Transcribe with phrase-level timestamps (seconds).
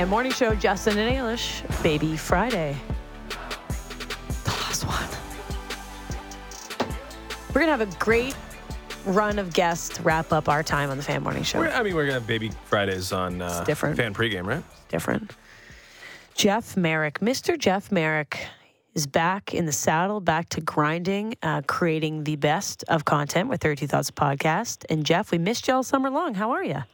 [0.00, 2.74] Fan Morning Show, Justin and Ailish, Baby Friday.
[3.28, 5.06] The last one.
[7.48, 8.34] We're going to have a great
[9.04, 11.58] run of guests wrap up our time on the Fan Morning Show.
[11.58, 13.98] We're, I mean, we're gonna have Baby Fridays on uh, different.
[13.98, 14.64] fan pregame, right?
[14.88, 15.36] different.
[16.34, 17.58] Jeff Marek, Mr.
[17.58, 18.42] Jeff Marek
[18.94, 23.60] is back in the saddle, back to grinding, uh, creating the best of content with
[23.60, 24.86] 32 Thoughts podcast.
[24.88, 26.32] And Jeff, we missed you all summer long.
[26.32, 26.84] How are you?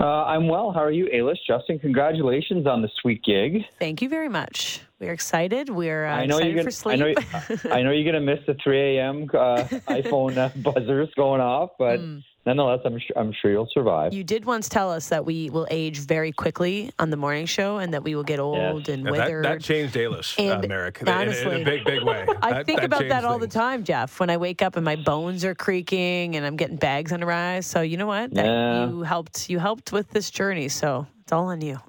[0.00, 0.72] Uh, I'm well.
[0.72, 1.36] How are you, Ailish?
[1.46, 3.64] Justin, congratulations on the sweet gig.
[3.78, 4.80] Thank you very much.
[5.00, 5.70] We're excited.
[5.70, 7.18] We're uh, I know excited you're for gonna, sleep.
[7.40, 9.22] I know, I know you're gonna miss the 3 a.m.
[9.32, 11.98] Uh, iPhone uh, buzzers going off, but
[12.44, 14.12] nonetheless, I'm sure I'm sure you'll survive.
[14.12, 17.78] you did once tell us that we will age very quickly on the morning show
[17.78, 19.44] and that we will get old and Yeah, withered.
[19.46, 22.26] that changed Ailish, And uh, Marek, in- in, honestly, a big, big way.
[22.42, 24.20] I That- think about that changed all the time, Jeff.
[24.20, 27.54] When I wake up and my bones are creaking and I'm getting bags under my
[27.56, 27.64] eyes.
[27.66, 28.34] So you know what?
[28.34, 28.86] That Yeah.
[28.90, 29.48] you helped.
[29.48, 30.68] You helped with this journey.
[30.68, 31.78] So it's all on you.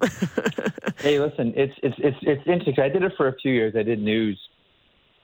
[0.98, 2.78] Hey, listen, it's it's it's it's interesting.
[2.78, 3.74] I did it for a few years.
[3.76, 4.38] I did news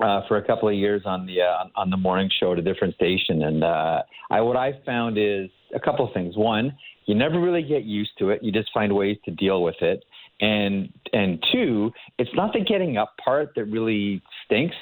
[0.00, 2.62] uh, for a couple of years on the uh, on the morning show at a
[2.62, 6.36] different station, and uh, I what I found is a couple of things.
[6.36, 8.42] One, you never really get used to it.
[8.42, 10.04] You just find ways to deal with it.
[10.40, 14.74] And and two, it's not the getting up part that really stinks.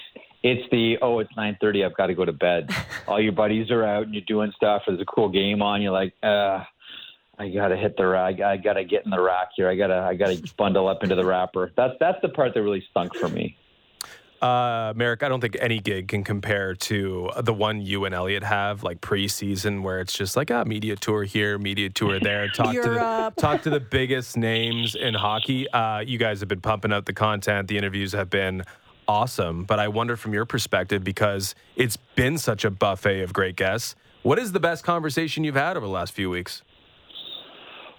[0.42, 1.84] It's the oh, it's nine thirty.
[1.84, 2.70] I've got to go to bed.
[3.06, 4.84] All your buddies are out and you're doing stuff.
[4.86, 5.82] There's a cool game on.
[5.82, 6.64] You're like, uh,
[7.38, 8.40] I gotta hit the rack.
[8.40, 9.68] I gotta get in the rack here.
[9.68, 11.72] I gotta I gotta bundle up into the wrapper.
[11.76, 13.56] That's that's the part that really stunk for me.
[14.40, 18.42] Uh, Marek, I don't think any gig can compare to the one you and Elliot
[18.42, 22.48] have, like preseason, where it's just like a media tour here, media tour there.
[22.54, 25.68] Talk to the, talk to the biggest names in hockey.
[25.70, 27.68] Uh, you guys have been pumping out the content.
[27.68, 28.62] The interviews have been
[29.08, 29.64] awesome.
[29.64, 33.96] But I wonder from your perspective, because it's been such a buffet of great guests,
[34.22, 36.62] what is the best conversation you've had over the last few weeks?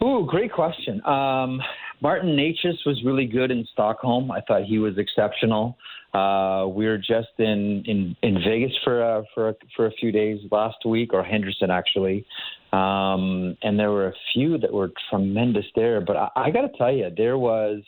[0.04, 1.04] Ooh, great question.
[1.06, 1.60] Um,
[2.02, 4.32] Martin Necas was really good in Stockholm.
[4.32, 5.78] I thought he was exceptional.
[6.14, 10.12] Uh, we were just in, in, in Vegas for a, for a, for a few
[10.12, 12.26] days last week, or Henderson actually,
[12.74, 16.00] um, and there were a few that were tremendous there.
[16.02, 17.82] But I, I got to tell you, there was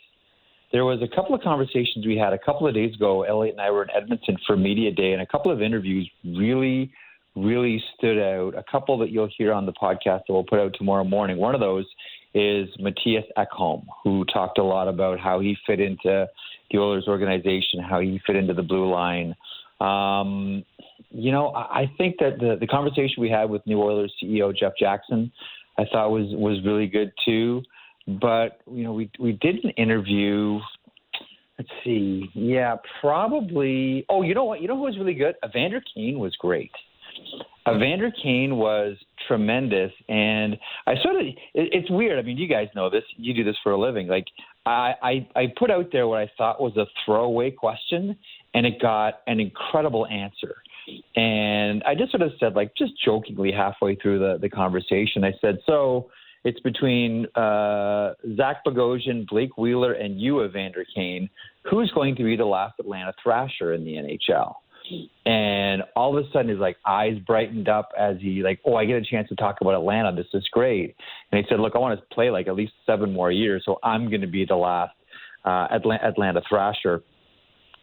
[0.72, 3.22] there was a couple of conversations we had a couple of days ago.
[3.22, 6.92] Elliot and I were in Edmonton for media day, and a couple of interviews really,
[7.36, 8.54] really stood out.
[8.56, 11.36] A couple that you'll hear on the podcast that we'll put out tomorrow morning.
[11.36, 11.86] One of those
[12.34, 16.28] is Mattias Ekholm, who talked a lot about how he fit into
[16.70, 19.34] the Oilers organization, how he fit into the blue line.
[19.80, 20.64] Um,
[21.10, 24.72] you know, I think that the, the conversation we had with New Oilers CEO Jeff
[24.78, 25.32] Jackson,
[25.78, 27.62] I thought was was really good too.
[28.06, 30.60] But you know, we we did an interview.
[31.58, 34.06] Let's see, yeah, probably.
[34.08, 34.62] Oh, you know what?
[34.62, 35.34] You know who was really good?
[35.44, 36.70] Evander Kane was great.
[37.68, 38.96] Evander Kane was
[39.28, 41.22] tremendous, and I sort of.
[41.26, 42.18] It, it's weird.
[42.18, 43.04] I mean, you guys know this.
[43.16, 44.08] You do this for a living.
[44.08, 44.26] Like
[44.66, 48.16] I, I, I put out there what I thought was a throwaway question,
[48.54, 50.56] and it got an incredible answer.
[51.16, 55.32] And I just sort of said, like, just jokingly halfway through the, the conversation, I
[55.40, 56.10] said, so
[56.44, 61.28] it's between uh, Zach Bogosian, Blake Wheeler, and you, Evander Kane.
[61.70, 64.54] Who's going to be the last Atlanta Thrasher in the NHL?
[65.26, 68.84] And all of a sudden, his like eyes brightened up as he like, oh, I
[68.84, 70.14] get a chance to talk about Atlanta.
[70.14, 70.96] This is great.
[71.30, 73.78] And he said, look, I want to play like at least seven more years, so
[73.82, 74.92] I'm going to be the last
[75.44, 77.02] uh, Atlanta, Atlanta Thrasher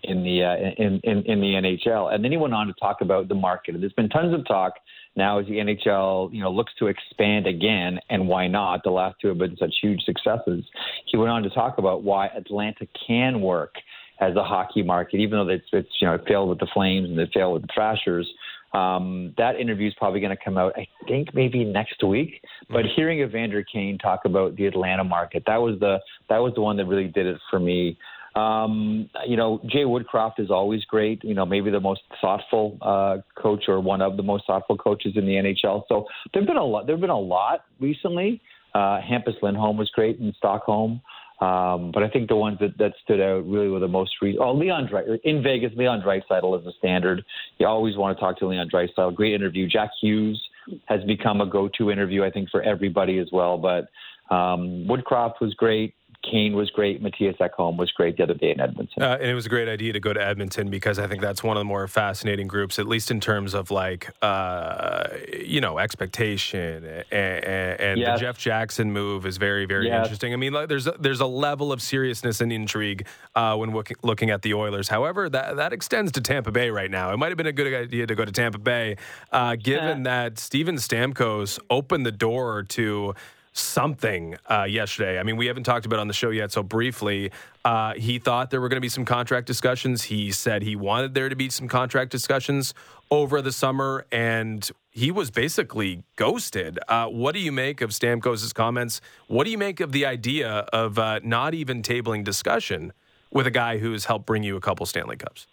[0.03, 2.13] in the uh, in, in in the NHL.
[2.13, 3.73] And then he went on to talk about the market.
[3.73, 4.73] And there's been tons of talk
[5.15, 8.83] now as the NHL you know looks to expand again, and why not?
[8.83, 10.63] The last two have been such huge successes.
[11.05, 13.75] He went on to talk about why Atlanta can work
[14.19, 17.09] as a hockey market, even though it's, it's you know it failed with the Flames
[17.09, 18.27] and it failed with the Thrashers.
[18.73, 22.41] Um, that interview is probably going to come out, I think, maybe next week.
[22.69, 26.61] But hearing Evander Kane talk about the Atlanta market, that was the that was the
[26.61, 27.97] one that really did it for me.
[28.35, 31.23] Um, you know, Jay Woodcroft is always great.
[31.23, 35.13] You know, maybe the most thoughtful uh, coach or one of the most thoughtful coaches
[35.15, 35.83] in the NHL.
[35.87, 36.85] So there've been a lot.
[36.85, 38.41] There've been a lot recently.
[38.75, 41.01] Uh, Hampus Lindholm was great in Stockholm.
[41.39, 44.41] Um, but I think the ones that, that stood out really were the most recent.
[44.43, 47.23] Oh, Leon Dre- in Vegas, Leon Draisaitl is a standard.
[47.59, 49.13] You always want to talk to Leon Draisaitl.
[49.13, 49.67] Great interview.
[49.67, 50.41] Jack Hughes
[50.85, 53.57] has become a go-to interview, I think, for everybody as well.
[53.57, 53.87] But
[54.33, 55.93] um, Woodcroft was great.
[56.23, 57.01] Kane was great.
[57.01, 59.01] Mattias Ekholm was great the other day in Edmonton.
[59.01, 61.41] Uh, and it was a great idea to go to Edmonton because I think that's
[61.41, 65.07] one of the more fascinating groups, at least in terms of like, uh,
[65.41, 66.83] you know, expectation.
[67.11, 67.45] And,
[67.79, 68.19] and Yes.
[68.19, 70.03] the Jeff Jackson move is very, very Yes.
[70.05, 70.33] interesting.
[70.33, 73.89] I mean, like, there's a, there's a level of seriousness and intrigue uh, when look,
[74.03, 74.89] looking at the Oilers.
[74.89, 77.13] However, that that extends to Tampa Bay right now.
[77.13, 78.97] It might have been a good idea to go to Tampa Bay,
[79.31, 83.13] uh, given that Steven Stamkos opened the door to
[83.59, 85.19] something uh, yesterday.
[85.19, 87.31] I mean, we haven't talked about on the show yet, so briefly,
[87.65, 90.03] uh, he thought there were going to be some contract discussions.
[90.03, 92.73] He said he wanted there to be some contract discussions
[93.09, 96.79] over the summer, and he was basically ghosted.
[96.87, 99.01] Uh, what do you make of Stamkos' comments?
[99.27, 102.93] What do you make of the idea of uh, not even tabling discussion
[103.31, 105.47] with a guy who has helped bring you a couple Stanley Cups?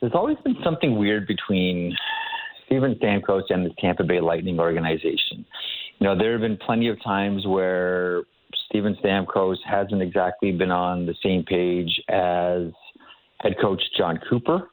[0.00, 1.96] There's always been something weird between
[2.66, 5.44] Steven Stamkos and the Tampa Bay Lightning organization.
[5.98, 8.22] You know, there have been plenty of times where
[8.68, 12.70] Steven Stamkos hasn't exactly been on the same page as
[13.40, 14.68] head coach Jon Cooper.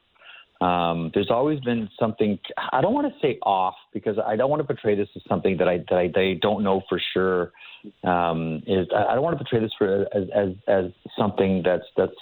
[0.60, 2.38] Um, there's always been something.
[2.72, 5.56] I don't want to say off because I don't want to portray this as something
[5.58, 7.52] that I that I, that I don't know for sure.
[8.04, 10.84] Um, is I don't want to portray this for as, as as
[11.18, 12.14] something that's that's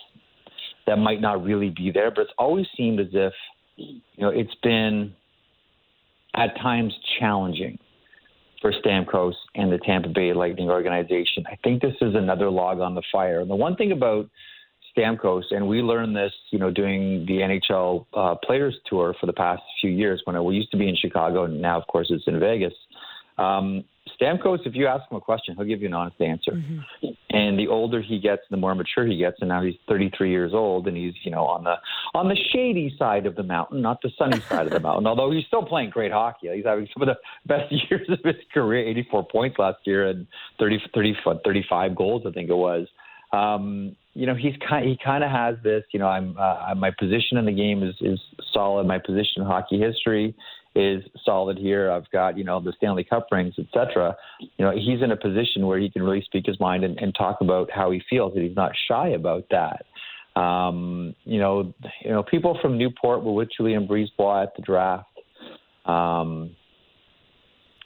[0.87, 3.33] that might not really be there, but it's always seemed as if
[3.77, 5.15] you know it's been
[6.35, 7.79] at times challenging
[8.64, 11.44] for Stamkos and the Tampa Bay Lightning organization.
[11.46, 13.40] I think this is another log on the fire.
[13.40, 14.31] And the one thing about
[14.96, 19.34] Stamkos, and we learned this, you know, doing the NHL uh, Players Tour for the
[19.34, 22.25] past few years when we used to be in Chicago, and now, of course, it's
[22.26, 22.72] in Vegas.
[23.37, 23.84] Um,
[24.20, 26.52] Stamkos, if you ask him a question, he'll give you an honest answer.
[26.52, 27.08] Mm-hmm.
[27.31, 29.38] And the older he gets, the more mature he gets.
[29.40, 31.75] And now he's 33 years old, and he's you know on the
[32.14, 35.06] on the shady side of the mountain, not the sunny side of the mountain.
[35.08, 37.16] Although he's still playing great hockey, he's having some of the
[37.46, 38.87] best years of his career.
[38.88, 40.26] 84 points last year and
[40.58, 42.87] 30, 30 35 goals, I think it was.
[43.32, 45.82] Um, you know, he's kind he kind of has this.
[45.93, 48.20] You know, I'm uh, my position in the game is is
[48.52, 48.87] solid.
[48.87, 50.34] My position in hockey history
[50.75, 51.91] is solid here.
[51.91, 54.17] I've got you know the Stanley Cup rings, etc.
[54.41, 57.15] You know he's in a position where he can really speak his mind and, and
[57.15, 59.85] talk about how he feels, and he's not shy about that.
[60.41, 61.73] Um, you know,
[62.03, 65.09] you know people from Newport were with Julien BriseBois at the draft.
[65.87, 66.56] Um,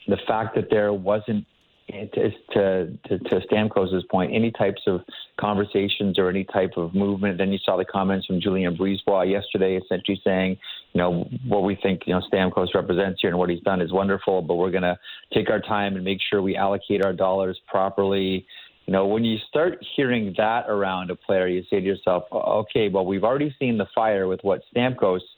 [0.07, 1.45] the fact that there wasn't
[1.89, 5.01] to, to, to Stamkos's point, any types of
[5.39, 7.37] conversations or any type of movement.
[7.37, 10.57] Then you saw the comments from Julien BriseBois yesterday, essentially saying,
[10.93, 13.91] you know, what we think, you know, Stamkos represents here and what he's done is
[13.91, 14.97] wonderful, but we're going to
[15.33, 18.45] take our time and make sure we allocate our dollars properly.
[18.85, 22.89] You know, when you start hearing that around a player, you say to yourself, okay,
[22.89, 25.21] well, we've already seen the fire with what Stamkos–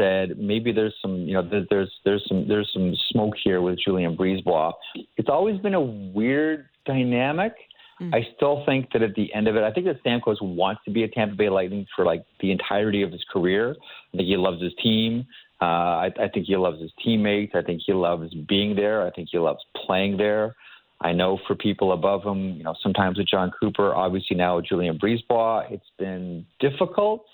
[0.00, 4.16] said maybe there's some you know there's there's some there's some smoke here with Julien
[4.16, 4.72] BriseBois.
[5.16, 7.52] It's always been a weird dynamic.
[8.00, 8.14] Mm.
[8.14, 10.90] I still think that at the end of it, I think that Stamkos wants to
[10.90, 13.76] be a Tampa Bay Lightning for like the entirety of his career.
[14.14, 15.26] I think he loves his team.
[15.60, 17.52] Uh, I, I think he loves his teammates.
[17.54, 19.06] I think he loves being there.
[19.06, 20.56] I think he loves playing there.
[21.02, 24.66] I know for people above him, you know, sometimes with Jon Cooper, obviously now with
[24.66, 27.24] Julien BriseBois, it's been difficult.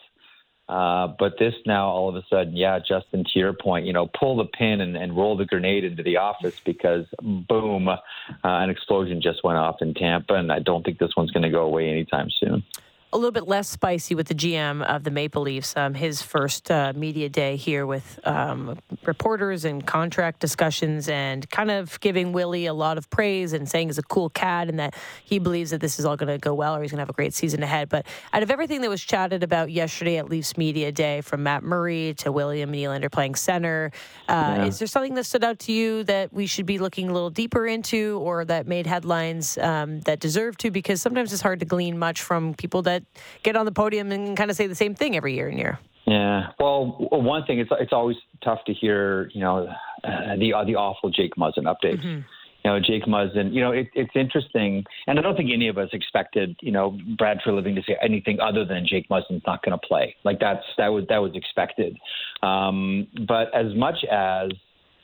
[0.69, 4.09] Uh, but this now, all of a sudden, yeah, Justin, to your point, you know,
[4.09, 7.97] pull the pin and, and roll the grenade into the office because, boom, uh,
[8.43, 11.51] an explosion just went off in Tampa, and I don't think this one's going to
[11.51, 12.65] go away anytime soon
[13.13, 15.77] a little bit less spicy with the GM of the Maple Leafs.
[15.77, 21.71] Um, his first uh, media day here with um, reporters and contract discussions, and kind
[21.71, 24.95] of giving Willie a lot of praise and saying he's a cool cat and that
[25.25, 27.11] he believes that this is all going to go well or he's going to have
[27.11, 27.89] a great season ahead.
[27.89, 31.63] But out of everything that was chatted about yesterday at Leafs media day, from Matt
[31.63, 33.93] Murray to William Nylander playing center,
[34.29, 34.65] uh, yeah.
[34.65, 37.31] is there something that stood out to you that we should be looking a little
[37.31, 40.71] deeper into, or that made headlines um, that deserve to?
[40.71, 42.96] Because sometimes it's hard to glean much from people that
[43.43, 45.79] get on the podium and kind of say the same thing every year and year.
[46.07, 46.51] Yeah.
[46.61, 49.67] Well, one thing it's it's always tough to hear, you know,
[50.05, 51.99] uh, the uh, the awful Jake Muzzin updates.
[51.99, 52.21] Mm-hmm.
[52.65, 53.53] You know, Jake Muzzin.
[53.53, 56.99] You know, it, it's interesting, and I don't think any of us expected, you know,
[57.17, 60.15] Brad Treliving to say anything other than Jake Muzzin's not going to play.
[60.25, 61.97] Like that's that was that was expected.
[62.43, 64.51] Um, but as much as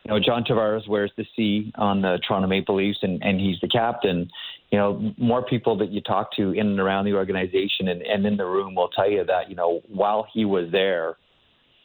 [0.04, 3.60] you know, John Tavares wears the C on the Toronto Maple Leafs, and, and he's
[3.60, 4.28] the captain.
[4.72, 8.26] You know, more people that you talk to in and around the organization and, and
[8.26, 11.16] in the room will tell you that, you know, while he was there,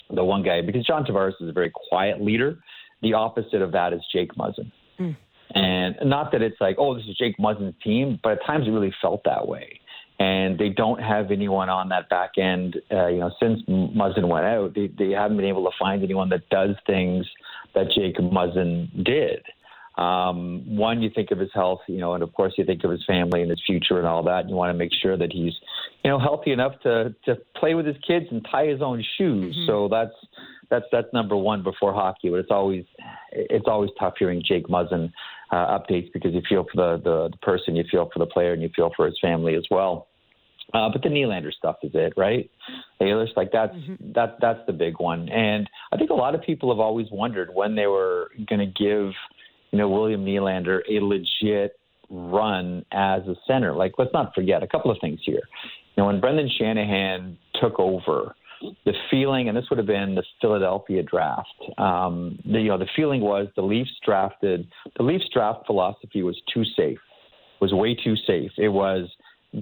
[0.09, 2.57] the one guy, because John Tavares is a very quiet leader,
[3.01, 4.71] the opposite of that is Jake Muzzin.
[4.99, 5.15] Mm.
[5.53, 8.71] And not that it's like, oh, this is Jake Muzzin's team, but at times it
[8.71, 9.79] really felt that way
[10.19, 12.77] and they don't have anyone on that back end.
[12.91, 16.29] Uh, you know, since Muzzin went out, they, they haven't been able to find anyone
[16.29, 17.25] that does things
[17.75, 19.43] that Jake Muzzin did.
[19.97, 22.91] Um, one, you think of his health, you know, and of course you think of
[22.91, 24.41] his family and his future and all that.
[24.41, 25.53] And you want to make sure that he's,
[26.03, 29.55] you know, healthy enough to to play with his kids and tie his own shoes.
[29.55, 29.65] Mm-hmm.
[29.65, 30.13] So that's
[30.69, 32.29] that's that's number one before hockey.
[32.29, 32.85] But it's always
[33.31, 35.11] it's always tough hearing Jake Muzzin
[35.51, 38.53] uh, updates because you feel for the, the the person, you feel for the player,
[38.53, 40.07] and you feel for his family as well.
[40.73, 42.51] Uh, but the Nylander stuff is it, right?
[42.99, 44.11] Ayers, like that's mm-hmm.
[44.13, 45.29] that that's the big one.
[45.29, 48.65] And I think a lot of people have always wondered when they were going to
[48.65, 49.13] give,
[49.71, 53.73] you know, William Nylander a legit run as a center.
[53.73, 55.41] Like, let's not forget a couple of things here.
[55.95, 58.35] You know, when Brendan Shanahan took over,
[58.85, 61.47] the feeling, and this would have been the Philadelphia draft.
[61.77, 64.67] Um, the, you know, the feeling was the Leafs drafted.
[64.97, 66.97] The Leafs draft philosophy was too safe.
[67.61, 68.51] Was way too safe.
[68.57, 69.09] It was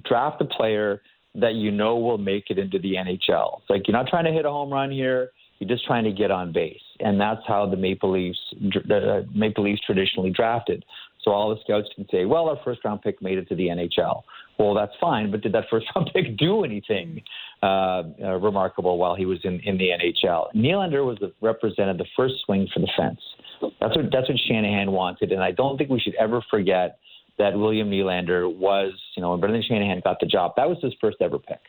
[0.05, 1.01] draft a player
[1.35, 3.59] that you know will make it into the NHL.
[3.59, 5.31] It's like you're not trying to hit a home run here.
[5.59, 9.63] You're just trying to get on base, and that's how the Maple Leafs, the Maple
[9.63, 10.83] Leafs traditionally drafted.
[11.25, 13.67] So all the scouts can say, well, our first round pick made it to the
[13.67, 14.21] NHL.
[14.59, 17.21] Well, that's fine, but did that first round pick do anything
[17.63, 20.53] uh, uh, remarkable while he was in, in the NHL?
[20.55, 23.19] Nylander was the, represented the first swing for the fence.
[23.79, 26.99] That's what that's what Shanahan wanted, and I don't think we should ever forget
[27.37, 30.93] that William Nylander was, you know, when Brendan Shanahan got the job, that was his
[30.99, 31.61] first ever pick,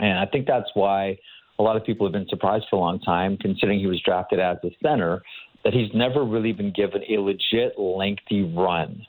[0.00, 1.18] and I think that's why
[1.58, 4.38] a lot of people have been surprised for a long time, considering he was drafted
[4.38, 5.22] as a center,
[5.64, 9.04] that he's never really been given a legit lengthy run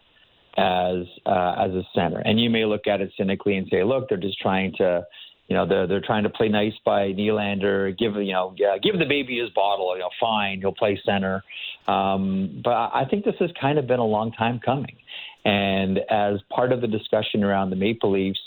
[0.57, 2.19] as uh, as a center.
[2.19, 5.05] And you may look at it cynically and say, look, they're just trying to,
[5.47, 8.97] you know, they're they're trying to play nice by Nylander, give you know, yeah, give
[8.97, 11.43] the baby his bottle, you know, fine, he'll play center.
[11.87, 14.97] Um, but I think this has kind of been a long time coming.
[15.45, 18.39] And as part of the discussion around the Maple Leafs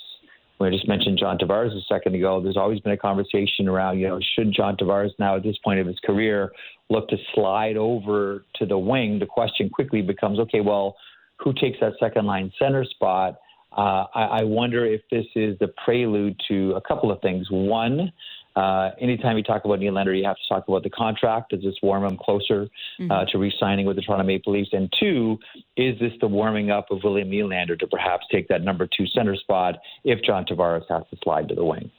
[0.59, 2.41] we just mentioned John Tavares a second ago.
[2.41, 5.81] There's always been a conversation around, you know, should John Tavares now at this point
[5.81, 6.53] of his career
[6.89, 9.19] look to slide over to the wing?
[9.19, 10.97] The question quickly becomes, okay, well,
[11.39, 13.39] who takes that second line center spot?
[13.77, 17.47] Uh, I, I wonder if this is the prelude to a couple of things.
[17.51, 18.13] One,
[18.57, 21.51] uh, anytime you talk about Nylander, you have to talk about the contract.
[21.51, 22.69] Does this warm him closer
[23.01, 23.11] mm-hmm.
[23.11, 24.71] uh, to re-signing with the Toronto Maple Leafs?
[24.73, 25.39] And two,
[25.77, 29.37] is this the warming up of William Nylander to perhaps take that number two center
[29.37, 31.91] spot if John Tavares has to slide to the wing?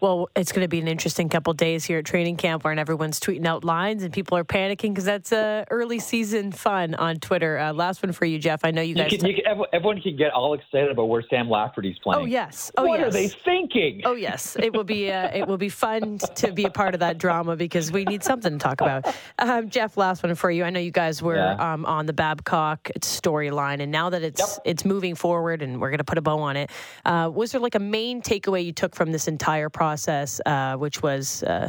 [0.00, 3.20] Well, it's going to be an interesting couple days here at training camp where everyone's
[3.20, 7.58] tweeting out lines and people are panicking because that's uh, early season fun on Twitter.
[7.58, 8.64] Uh, last one for you, Jeff.
[8.64, 9.12] I know you guys.
[9.12, 12.22] You can, you can, everyone can get all excited about where Sam Lafferty's playing.
[12.22, 12.72] Oh yes.
[12.78, 13.08] Oh what yes.
[13.08, 14.00] are they thinking?
[14.06, 14.56] Oh yes.
[14.58, 15.10] It will be.
[15.10, 18.24] Uh, it will be fun to be a part of that drama because we need
[18.24, 19.14] something to talk about.
[19.38, 20.64] Um, Jeff, last one for you.
[20.64, 21.72] I know you guys were yeah.
[21.72, 24.62] um, on the Babcock storyline, and now that it's yep.
[24.64, 26.70] it's moving forward, and we're going to put a bow on it.
[27.04, 29.89] Uh, was there like a main takeaway you took from this entire process?
[29.90, 31.68] Process, uh, which was uh,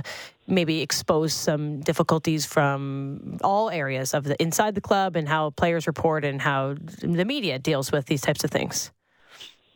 [0.57, 5.83] maybe expose some difficulties from all areas of the inside the club and how players
[5.87, 6.75] report and how
[7.19, 8.91] the media deals with these types of things?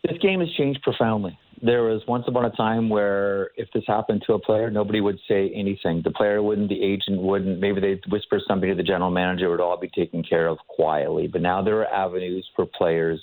[0.08, 1.34] This game has changed profoundly.
[1.70, 5.20] There was once upon a time where if this happened to a player, nobody would
[5.28, 5.96] say anything.
[6.04, 7.60] The player wouldn't, the agent wouldn't.
[7.66, 9.46] Maybe they'd whisper something to the general manager.
[9.48, 11.25] It would all be taken care of quietly.
[11.34, 13.20] But now there are avenues for players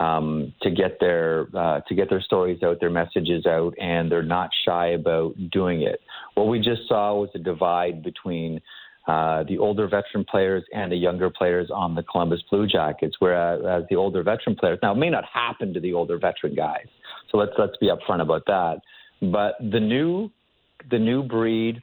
[0.00, 4.22] um, to get their uh, to get their stories out, their messages out, and they're
[4.22, 6.00] not shy about doing it.
[6.34, 8.60] What we just saw was a divide between
[9.08, 13.84] uh, the older veteran players and the younger players on the Columbus Blue Jackets, whereas
[13.90, 16.86] the older veteran players now it may not happen to the older veteran guys,
[17.30, 18.80] so let's let's be upfront about that.
[19.20, 20.30] But the new
[20.90, 21.82] the new breed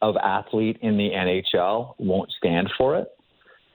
[0.00, 3.08] of athlete in the NHL won't stand for it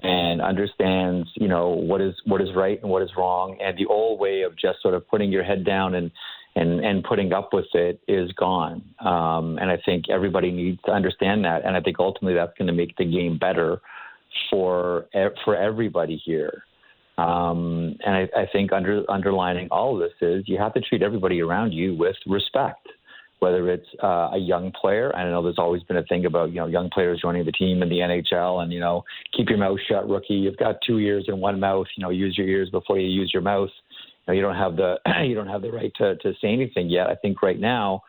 [0.03, 3.57] and understands, you know, what is what is right and what is wrong.
[3.61, 6.11] And the old way of just sort of putting your head down and
[6.55, 8.83] and and putting up with it is gone.
[8.99, 11.65] Um, and I think everybody needs to understand that.
[11.65, 13.81] And I think ultimately that's going to make the game better
[14.49, 15.05] for
[15.45, 16.63] for everybody here.
[17.17, 21.03] Um, and I, I think under, underlining all of this is you have to treat
[21.03, 22.87] everybody around you with respect
[23.43, 25.13] whether it's uh, a young player.
[25.13, 27.83] I know there's always been a thing about you know young players joining the team
[27.83, 29.03] in the NHL, and you know
[29.35, 30.35] keep your mouth shut, rookie.
[30.35, 31.87] You've got two ears and one mouth.
[31.97, 33.67] You know, use your ears before you use your mouth.
[33.67, 34.95] You, know, you don't have the
[35.25, 37.07] you don't have the right to to say anything yet.
[37.07, 38.03] I think right now.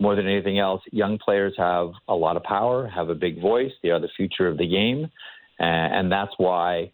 [0.00, 3.72] More than anything else, young players have a lot of power, have a big voice.
[3.82, 5.10] They are the future of the game,
[5.58, 6.92] and that's why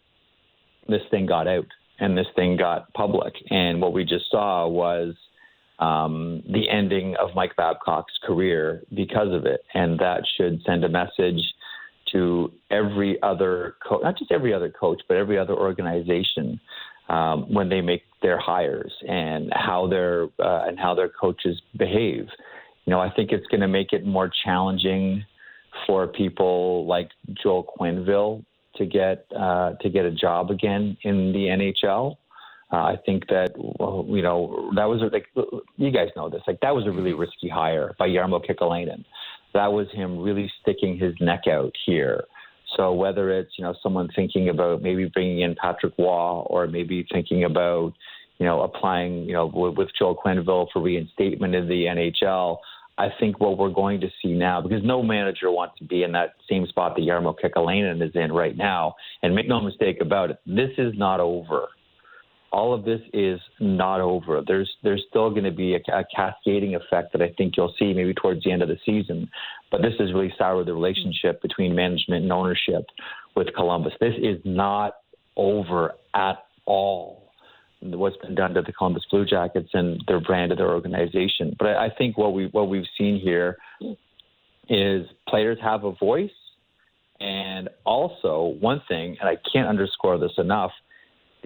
[0.89, 1.67] this thing got out
[1.99, 3.35] and this thing got public.
[3.51, 5.13] And what we just saw was
[5.79, 9.61] um, the ending of Mike Babcock's career because of it.
[9.73, 11.41] And that should send a message
[12.11, 16.59] to every other coach, not just every other coach, but every other organization
[17.09, 22.27] um, when they make their hires and how their uh, and how their coaches behave.
[22.85, 25.25] You know, I think it's going to make it more challenging
[25.85, 27.09] for people like
[27.41, 28.43] Joel Quenneville
[28.75, 32.17] to get uh, to get a job again in the NHL.
[32.71, 35.27] Uh, I think that well, you know that was like
[35.77, 36.41] you guys know this.
[36.47, 39.05] Like that was a really risky hire by Jarmo Kekalainen.
[39.53, 42.23] That was him really sticking his neck out here.
[42.75, 47.05] So whether it's you know someone thinking about maybe bringing in Patrick Roy or maybe
[47.11, 47.93] thinking about
[48.39, 52.57] you know applying you know with, with Joel Quenneville for reinstatement in the NHL,
[52.97, 56.13] I think what we're going to see now, because no manager wants to be in
[56.13, 58.95] that same spot that Jarmo Kekalainen is in right now.
[59.21, 61.67] And make no mistake about it, this is not over
[62.55, 64.41] all of this is not over.
[64.47, 67.93] There's there's still going to be a, a, cascading effect that I think you'll see
[67.93, 69.29] maybe towards the end of the season.
[69.71, 72.85] But this has really soured the relationship between management and ownership
[73.35, 73.91] with Columbus.
[73.99, 74.93] This is not
[75.35, 77.29] over at all.
[77.81, 81.57] What's been done to the Columbus Blue Jackets and their brand of their organization.
[81.59, 83.57] But I, I think what we what we've seen here
[84.69, 86.39] is players have a voice,
[87.19, 90.71] and also one thing, and I can't underscore this enough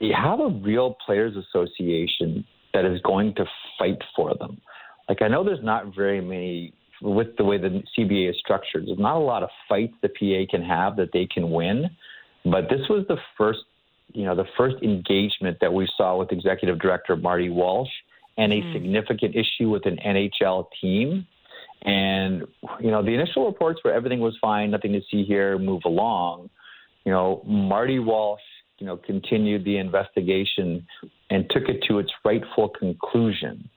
[0.01, 3.45] you have a real players association that is going to
[3.77, 4.61] fight for them.
[5.07, 8.87] Like I know there's not very many with the way the CBA is structured.
[8.87, 11.89] There's not a lot of fights the PA can have that they can win,
[12.45, 13.59] but this was the first,
[14.13, 17.89] you know, the first engagement that we saw with Executive Director Marty Walsh
[18.37, 18.73] and a mm.
[18.73, 21.25] significant issue with an NHL team.
[21.83, 22.43] And
[22.79, 26.49] you know, the initial reports were everything was fine, nothing to see here, move along.
[27.05, 28.41] You know, Marty Walsh
[28.79, 30.85] you know, continued the investigation
[31.29, 33.69] and took it to its rightful conclusion.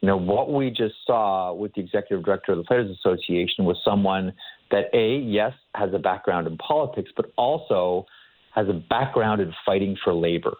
[0.00, 3.76] You know, what we just saw with the executive director of the Players Association was
[3.84, 4.32] someone
[4.70, 8.06] that, A, yes, has a background in politics, but also
[8.54, 10.54] has a background in fighting for labor.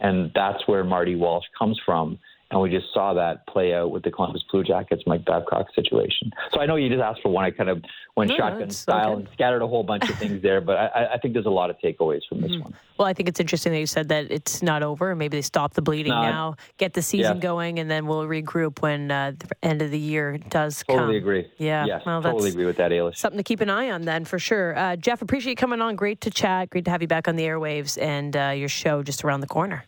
[0.00, 2.18] And that's where Marty Walsh comes from.
[2.50, 6.30] And we just saw that play out with the Columbus Blue Jackets Mike Babcock situation.
[6.52, 7.44] So I know you just asked for one.
[7.44, 7.82] I kind of
[8.16, 9.20] went no, shotgun style okay.
[9.20, 11.70] and scattered a whole bunch of things there, but I, I, think there's a lot
[11.70, 12.62] of takeaways from this mm-hmm.
[12.62, 12.74] one.
[12.98, 15.14] Well, I think it's interesting that you said that it's not over.
[15.14, 17.42] Maybe they stop the bleeding no, now, get the season yeah.
[17.42, 20.96] going, and then we'll regroup when uh, the end of the year does totally come.
[20.98, 21.50] Totally agree.
[21.58, 23.16] Yeah, yes, well, totally agree with that, Ailish.
[23.16, 24.76] Something to keep an eye on then for sure.
[24.78, 25.96] Uh, Jeff, appreciate you coming on.
[25.96, 26.70] Great to chat.
[26.70, 29.46] Great to have you back on the airwaves and uh, your show just around the
[29.46, 29.84] corner.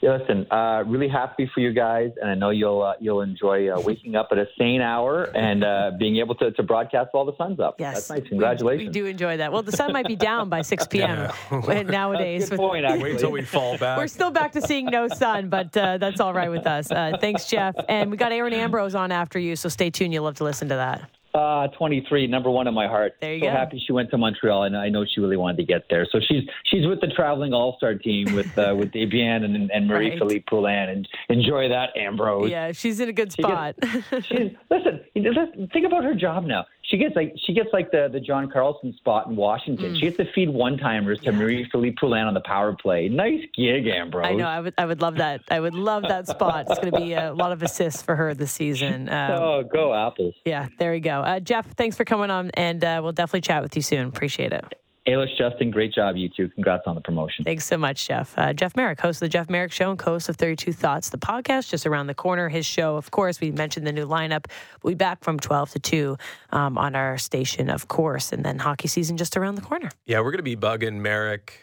[0.00, 3.68] Yeah, listen, uh, really happy for you guys, and I know you'll uh, you'll enjoy
[3.68, 7.26] uh, waking up at a sane hour and uh, being able to, to broadcast while
[7.26, 7.76] the sun's up.
[7.78, 8.28] Yes, that's nice.
[8.28, 8.80] Congratulations.
[8.80, 9.52] We, we do enjoy that.
[9.52, 11.30] Well, the sun might be down by 6 p.m.
[11.70, 11.82] Yeah.
[11.82, 12.48] nowadays.
[12.48, 12.84] Good point.
[12.86, 13.02] Actually.
[13.02, 13.98] Wait until we fall back.
[13.98, 16.90] We're still back to seeing no sun, but uh, that's all right with us.
[16.90, 17.74] Uh, thanks, Jeff.
[17.88, 20.14] And we got Erin Ambrose on after you, so stay tuned.
[20.14, 21.10] You'll love to listen to that.
[21.32, 23.14] Uh, 23, number one in my heart.
[23.20, 23.52] There you so go.
[23.52, 26.06] happy she went to Montreal, and I know she really wanted to get there.
[26.10, 29.86] So she's she's with the traveling All Star team with uh, with Debian and, and
[29.86, 30.18] Marie right.
[30.18, 32.50] Philip Poulin, and enjoy that, Ambrose.
[32.50, 33.76] Yeah, she's in a good spot.
[33.80, 35.68] She gets, she's listen.
[35.72, 38.92] Think about her job now she gets like she gets like the the John Carlson
[38.96, 39.92] spot in Washington.
[39.92, 39.94] Mm.
[39.94, 41.38] She gets to feed one timers to yeah.
[41.38, 43.08] Marie Philip Poulin on the power play.
[43.08, 44.26] Nice gig, Ambrose.
[44.26, 44.46] I know.
[44.46, 45.42] I would I would love that.
[45.50, 46.66] I would love that spot.
[46.68, 49.08] It's going to be a lot of assists for her this season.
[49.20, 50.34] Um, oh, go Apples!
[50.44, 51.20] Yeah, there we go.
[51.20, 54.06] Uh, Jeff, thanks for coming on, and uh, we'll definitely chat with you soon.
[54.06, 54.79] Appreciate it.
[55.06, 56.48] Ailish, Justin, great job, you two.
[56.50, 57.44] Congrats on the promotion.
[57.44, 58.34] Thanks so much, Jeff.
[58.36, 61.18] Uh, Jeff Marek, host of the Jeff Marek Show and co-host of 32 Thoughts, the
[61.18, 62.50] podcast just around the corner.
[62.50, 64.44] His show, of course, we mentioned the new lineup.
[64.82, 66.16] We'll be back from 12 to 2
[66.52, 69.88] um, on our station, of course, and then hockey season just around the corner.
[70.04, 71.58] Yeah, we're going to be bugging Marek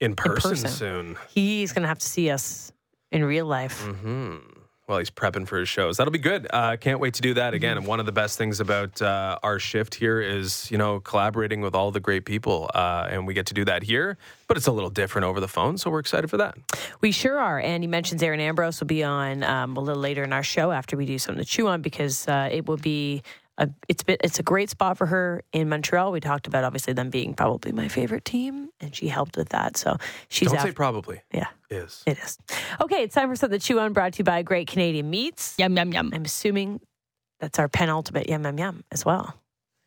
[0.00, 0.70] in person, in person.
[0.70, 1.16] soon.
[1.28, 2.72] He's going to have to see us
[3.10, 3.82] in real life.
[3.84, 4.49] Mm-hmm
[4.90, 5.96] while he's prepping for his shows.
[5.96, 6.46] That'll be good.
[6.50, 7.78] Uh, can't wait to do that again.
[7.78, 11.60] And one of the best things about uh, our shift here is, you know, collaborating
[11.60, 12.70] with all the great people.
[12.74, 15.48] Uh, and we get to do that here, but it's a little different over the
[15.48, 15.78] phone.
[15.78, 16.58] So we're excited for that.
[17.00, 17.60] We sure are.
[17.60, 20.72] And he mentions Erin Ambrose will be on um, a little later in our show
[20.72, 23.22] after we do something to chew on because uh, it will be
[23.60, 26.10] a, it's been, it's a great spot for her in Montreal.
[26.12, 29.76] We talked about obviously them being probably my favorite team, and she helped with that.
[29.76, 31.20] So she's don't after, say probably.
[31.32, 32.38] Yeah, is it is
[32.80, 33.04] okay?
[33.04, 33.92] It's time for something to chew on.
[33.92, 35.54] Brought to you by Great Canadian Meats.
[35.58, 36.10] Yum yum yum.
[36.14, 36.80] I'm assuming
[37.38, 39.34] that's our penultimate yum yum yum as well.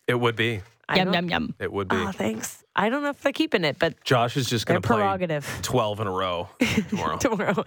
[0.07, 0.61] It would be.
[0.87, 1.55] I yum yum yum.
[1.59, 1.95] It would be.
[1.95, 2.63] Oh, thanks.
[2.75, 5.47] I don't know if they're keeping it, but Josh is just going to play prerogative.
[5.63, 6.49] twelve in a row
[6.89, 7.17] tomorrow.
[7.19, 7.63] tomorrow,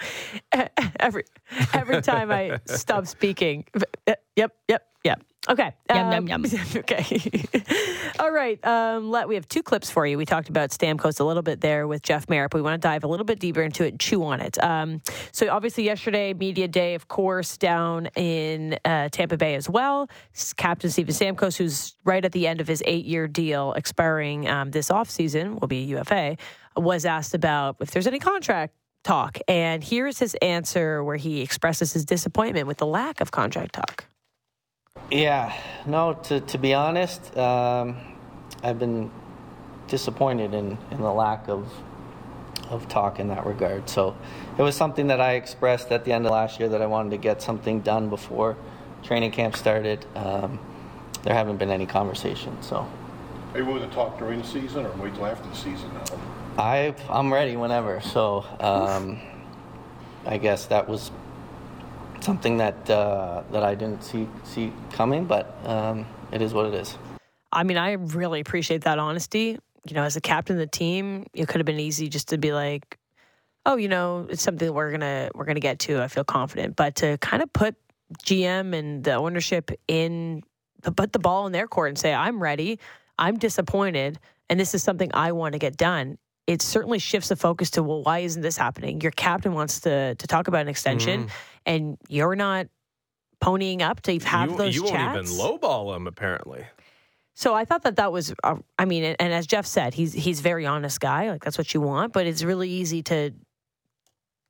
[1.01, 1.25] every
[1.73, 3.64] every time I stop speaking.
[4.37, 5.23] Yep, yep, yep.
[5.48, 5.72] Okay.
[5.88, 6.61] Yum, um, yum, yum.
[6.76, 7.44] Okay.
[8.18, 8.64] All right.
[8.66, 10.18] Um, let, we have two clips for you.
[10.18, 12.54] We talked about Stamkos a little bit there with Jeff Marek.
[12.54, 14.62] We want to dive a little bit deeper into it and chew on it.
[14.62, 20.09] Um, so, obviously, yesterday, Media Day, of course, down in uh, Tampa Bay as well.
[20.56, 24.70] Captain Steven Stamkos, who's right at the end of his eight year deal expiring um,
[24.70, 26.37] this offseason, will be UFA,
[26.76, 29.38] was asked about if there's any contract talk.
[29.46, 34.04] And here's his answer where he expresses his disappointment with the lack of contract talk.
[35.11, 35.56] Yeah,
[35.87, 37.96] no, to, to be honest, um,
[38.62, 39.11] I've been
[39.88, 41.70] disappointed in, in the lack of
[42.70, 43.88] of talk in that regard.
[43.88, 44.16] So
[44.59, 47.11] it was something that I expressed at the end of last year that I wanted
[47.11, 48.56] to get something done before
[49.02, 50.04] training camp started.
[50.16, 50.59] Um,
[51.22, 52.66] there haven't been any conversations.
[52.66, 52.88] So.
[53.52, 56.04] Are you willing to talk during the season or wait till after the season now?
[56.59, 58.00] I I'm ready whenever.
[58.00, 59.20] So um,
[60.26, 61.11] I guess that was
[62.20, 66.74] something that uh, that I didn't see see coming, but um, it is what it
[66.74, 66.96] is.
[67.52, 69.59] I mean, I really appreciate that honesty.
[69.88, 72.38] You know, as a captain of the team, it could have been easy just to
[72.38, 72.98] be like,
[73.64, 76.02] oh, you know, it's something we're gonna we're gonna get to.
[76.02, 77.76] I feel confident, but to kind of put
[78.24, 80.42] GM and the ownership in,
[80.96, 82.79] put the ball in their court and say, I'm ready.
[83.18, 84.18] I'm disappointed,
[84.50, 86.18] and this is something I want to get done.
[86.46, 89.00] It certainly shifts the focus to, well, why isn't this happening?
[89.00, 91.28] Your captain wants to to talk about an extension,
[91.64, 92.68] and you're not
[93.42, 95.16] ponying up to have you, those you chats.
[95.16, 96.64] won't even lowball him, apparently.
[97.35, 100.12] So I thought that that was, uh, I mean, and, and as Jeff said, he's
[100.14, 101.30] he's very honest guy.
[101.30, 103.32] Like that's what you want, but it's really easy to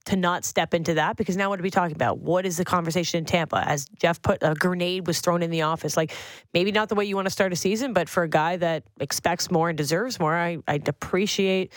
[0.07, 2.19] to not step into that because now what are we talking about?
[2.19, 3.63] What is the conversation in Tampa?
[3.69, 5.97] As Jeff put, a grenade was thrown in the office.
[5.97, 6.13] Like
[6.55, 8.85] maybe not the way you want to start a season, but for a guy that
[9.01, 11.73] expects more and deserves more, I I appreciate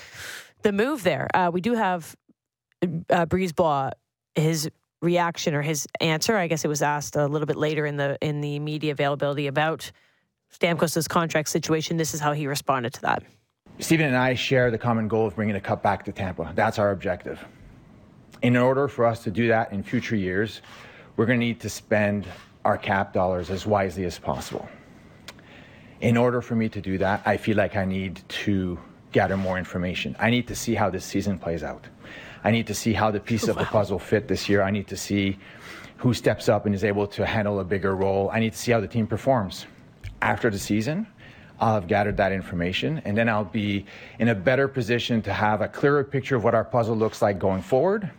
[0.61, 1.27] the move there.
[1.33, 2.15] Uh, we do have
[2.83, 3.91] uh, BriseBois,
[4.35, 4.69] his
[5.01, 6.37] reaction or his answer.
[6.37, 9.47] I guess it was asked a little bit later in the in the media availability
[9.47, 9.91] about
[10.53, 11.97] Stamkos' contract situation.
[11.97, 13.23] This is how he responded to that.
[13.79, 16.51] Steven and I share the common goal of bringing a cup back to Tampa.
[16.53, 17.43] That's our objective.
[18.41, 20.61] In order for us to do that in future years,
[21.17, 22.25] we're going to need to spend
[22.63, 24.69] our cap dollars as wisely as possible.
[25.99, 28.79] In order for me to do that, I feel like I need to
[29.11, 30.15] gather more information.
[30.19, 31.85] I need to see how this season plays out.
[32.45, 34.61] I need to see how the pieces of the puzzle fit this year.
[34.61, 35.37] I need to see
[35.97, 38.29] who steps up and is able to handle a bigger role.
[38.31, 39.65] I need to see how the team performs.
[40.21, 41.07] After the season,
[41.59, 43.85] I'll have gathered that information, and then I'll be
[44.19, 47.37] in a better position to have a clearer picture of what our puzzle looks like
[47.37, 48.09] going forward,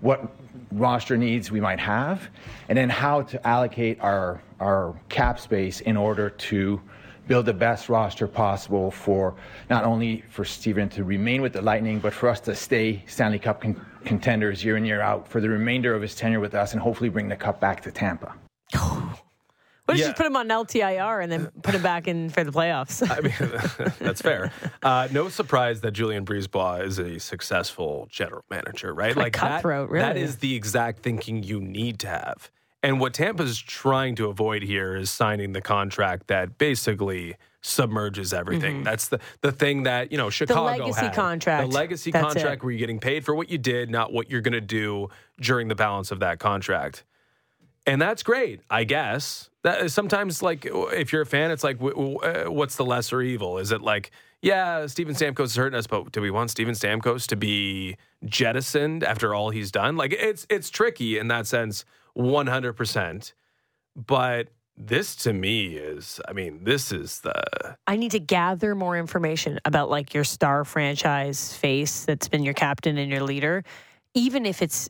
[0.00, 0.32] what
[0.72, 2.28] roster needs we might have,
[2.68, 6.80] and then how to allocate our, our cap space in order to
[7.28, 9.36] build the best roster possible for
[9.68, 13.38] not only for Steven to remain with the Lightning, but for us to stay Stanley
[13.38, 16.72] Cup con- contenders year in, year out for the remainder of his tenure with us
[16.72, 18.34] and hopefully bring the cup back to Tampa.
[19.90, 20.08] What if you Yeah.
[20.10, 23.02] just put him on LTIR and then put him back in for the playoffs?
[23.10, 24.52] I mean, that's fair.
[24.82, 29.14] Uh, no surprise that Julien BriseBois is a successful general manager, right?
[29.14, 30.22] Kinda cutthroat, that, that really.
[30.22, 32.50] is the exact thinking you need to have.
[32.82, 38.84] And what Tampa's trying to avoid here is signing the contract that basically submerges everything.
[38.84, 40.80] That's the the thing that you know Chicago Mm-hmm.
[40.84, 41.14] legacy had.
[41.14, 41.68] contract.
[41.68, 42.64] the legacy That's contract it.
[42.64, 45.08] where you're getting paid for what you did, not what you're going to do
[45.40, 47.02] during the balance of that contract
[47.86, 49.48] and that's great, I guess.
[49.62, 53.58] That sometimes like if you're a fan, it's like, uh, what's the lesser evil?
[53.58, 57.26] Is it like, yeah, Steven Stamkos is hurting us, but do we want Steven Stamkos
[57.26, 59.98] to be jettisoned after all he's done?
[59.98, 63.34] Like it's it's tricky in that sense, one hundred percent.
[63.94, 68.96] But this to me is, I mean, this is the I need to gather more
[68.96, 73.62] information about like your star franchise face that's been your captain and your leader,
[74.14, 74.88] even if it's.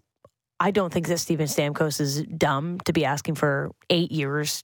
[0.60, 4.62] I don't think that Steven Stamkos is dumb to be asking for eight years,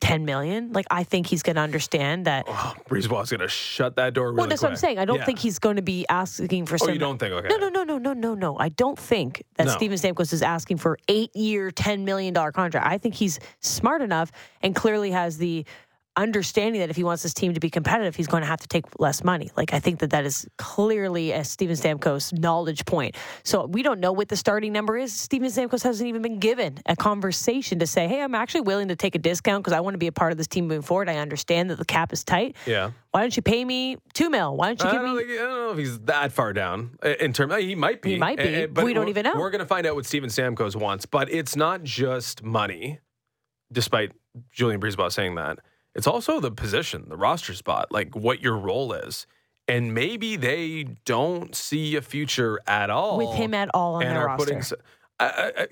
[0.00, 0.72] ten million.
[0.72, 2.44] Like I think he's going to understand that.
[2.48, 4.26] oh, BriseBois going to shut that door.
[4.26, 4.98] Really well, that's what I'm saying.
[4.98, 5.24] I don't Yeah.
[5.24, 6.74] think he's going to be asking for.
[6.74, 7.32] Oh, some, you don't think?
[7.32, 7.48] Okay.
[7.48, 8.58] No, no, no, no, no, no, no.
[8.58, 9.72] I don't think that No.
[9.72, 12.86] Steven Stamkos is asking for eight year, ten million dollar contract.
[12.86, 15.64] I think he's smart enough and clearly has the
[16.18, 18.68] understanding that if he wants his team to be competitive, he's going to have to
[18.68, 19.50] take less money.
[19.56, 23.16] Like I think that that is clearly a Steven Stamkos knowledge point.
[23.44, 25.12] So we don't know what the starting number is.
[25.12, 28.96] Steven Stamkos hasn't even been given a conversation to say, "Hey, I'm actually willing to
[28.96, 31.08] take a discount because I want to be a part of this team moving forward.
[31.08, 32.56] I understand that the cap is tight.
[32.66, 32.90] Yeah.
[33.12, 34.56] Why don't you pay me two mil?
[34.56, 36.52] Why don't you I give don't, me?" think, I don't know if he's that far
[36.52, 37.54] down uh, in terms.
[37.56, 38.12] He might be.
[38.12, 39.34] He might be, uh, but we don't even know.
[39.36, 42.98] We're going to find out what Steven Stamkos wants, but it's not just money.
[43.70, 44.12] Despite
[44.50, 45.58] Julien BriseBois saying that,
[45.94, 49.26] it's also the position, the roster spot, like what your role is.
[49.66, 54.16] And maybe they don't see a future at all With him at all on and
[54.16, 54.44] their roster.
[54.54, 54.62] putting.
[55.20, 55.68] I,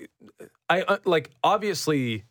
[0.69, 2.23] I, I, I like obviously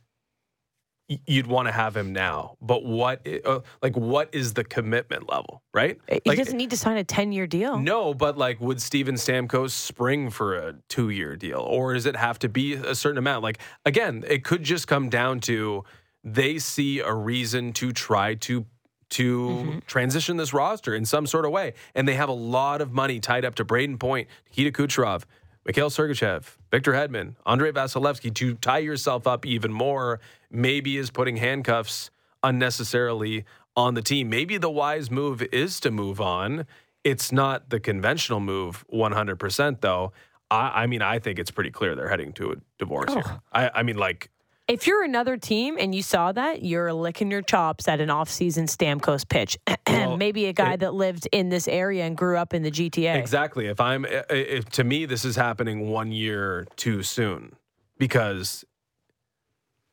[1.27, 5.63] you'd want to have him now, but what, uh, like, what is the commitment level,
[5.73, 6.01] right?
[6.09, 7.79] He Like, doesn't need to sign a 10 year deal.
[7.79, 11.61] no, but like, would Steven Stamkos spring for a two year deal?
[11.61, 13.45] Or does it have to be a certain amount?
[13.45, 15.85] Like, again, it could just come down to
[16.29, 18.67] they see a reason to try to
[19.09, 19.79] to Mm-hmm.
[19.87, 21.75] transition this roster in some sort of way.
[21.95, 25.23] And they have a lot of money tied up to Brayden Point, Nikita Kucherov,
[25.65, 30.19] Mikhail Sergachev, Victor Hedman, Andrei Vasilevskiy to tie yourself up even more,
[30.51, 32.11] maybe is putting handcuffs
[32.43, 33.45] unnecessarily
[33.77, 34.29] on the team.
[34.29, 36.67] Maybe the wise move is to move on.
[37.05, 40.13] It's not the conventional move 100%, though.
[40.51, 43.15] I, I mean, I think it's pretty clear they're heading to a divorce Oh.
[43.21, 43.41] here.
[43.53, 44.31] I, I mean, like,
[44.69, 48.65] If you're another team and you saw that, you're licking your chops at an offseason
[48.65, 49.57] Stamkos pitch.
[49.89, 52.71] Well, Maybe a guy it- that lived in this area and grew up in the
[52.71, 53.17] GTA.
[53.17, 53.67] Exactly.
[53.67, 57.55] If I'm, if, to me, this is happening one year too soon
[57.97, 58.65] because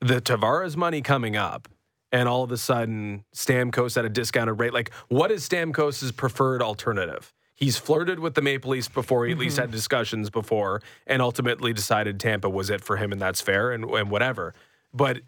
[0.01, 1.67] the Tavares money coming up,
[2.12, 4.71] and all of a sudden Stamkos at a discounted rate.
[4.73, 7.33] Like, what is Stamkos's preferred alternative?
[7.63, 9.26] He's flirted with the Maple Leafs before.
[9.26, 9.41] He at Mm-hmm.
[9.41, 13.71] least had discussions before, and ultimately decided Tampa was it for him, and that's fair
[13.71, 14.54] and, and whatever.
[14.93, 15.21] But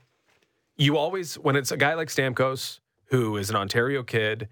[0.76, 4.50] you always, when it's a guy like Stamkos, who is an Ontario kid,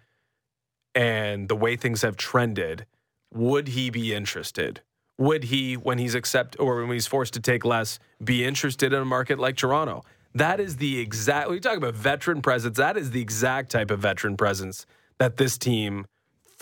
[0.95, 2.85] and the way things have trended,
[3.33, 4.81] would he be interested?
[5.17, 9.01] Would he, when he's accept or when he's forced to take less, be interested in
[9.01, 10.05] a market like Toronto?
[10.33, 11.49] That is the exact.
[11.51, 14.85] You talk about veteran presence, that is the exact type of veteran presence
[15.19, 16.05] that this team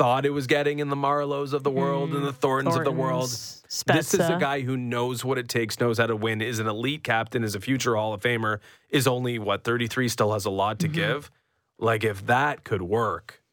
[0.02, 2.92] thought it was getting in the Marleaus of the world and the Thorntons of the
[2.92, 3.30] world.
[3.30, 6.58] Thorntons, This is a guy who knows what it takes, knows how to win, is
[6.58, 8.60] an elite captain, is a future Hall of Famer,
[8.90, 10.92] is only what 33, still has a lot Mm-hmm.
[10.92, 11.32] to give.
[11.78, 13.44] Like if that could work,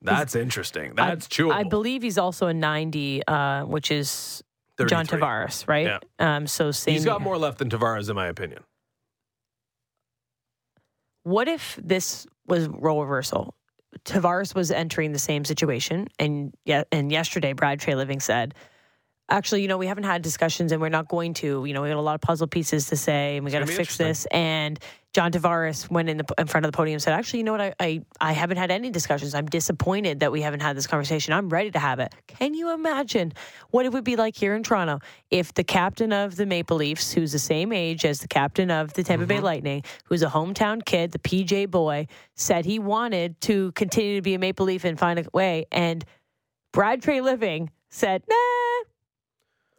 [0.00, 0.94] that's interesting.
[0.94, 1.52] That's I, chewable.
[1.52, 4.42] I believe he's also a 90, uh, which is
[4.86, 6.02] John Tavares, right?
[6.18, 6.94] Um, so same.
[6.94, 8.62] He's got more left than Tavares, in my opinion.
[11.24, 13.54] What if this was role reversal?
[14.04, 18.54] Tavares was entering the same situation, and yeah, and yesterday Brad Treliving said,
[19.28, 21.64] "Actually, you know, we haven't had discussions, and we're not going to.
[21.64, 23.66] You know, we got a lot of puzzle pieces to say, and we got to
[23.66, 24.78] fix this." And
[25.16, 27.52] John Tavares went in the in front of the podium and said, "Actually, you know
[27.52, 27.62] what?
[27.62, 29.34] I, I I haven't had any discussions.
[29.34, 31.32] I'm disappointed that we haven't had this conversation.
[31.32, 32.14] I'm ready to have it.
[32.26, 33.32] Can you imagine
[33.70, 37.12] what it would be like here in Toronto if the captain of the Maple Leafs,
[37.12, 40.84] who's the same age as the captain of the Tampa Bay Lightning, who's a hometown
[40.84, 44.98] kid, the PJ boy, said he wanted to continue to be a Maple Leaf and
[44.98, 46.04] find a way, and
[46.74, 48.65] Brad Treliving said, "Nah,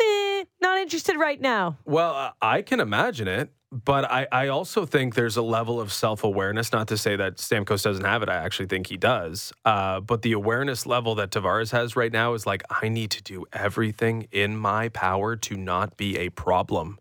[0.02, 4.86] eh, not interested right now." Well, uh, I can imagine it, but I, I also
[4.86, 6.72] think there's a level of self awareness.
[6.72, 8.30] Not to say that Stamkos doesn't have it.
[8.30, 9.52] I actually think he does.
[9.66, 13.22] Uh, but the awareness level that Tavares has right now is like, I need to
[13.22, 17.00] do everything in my power to not be a problem.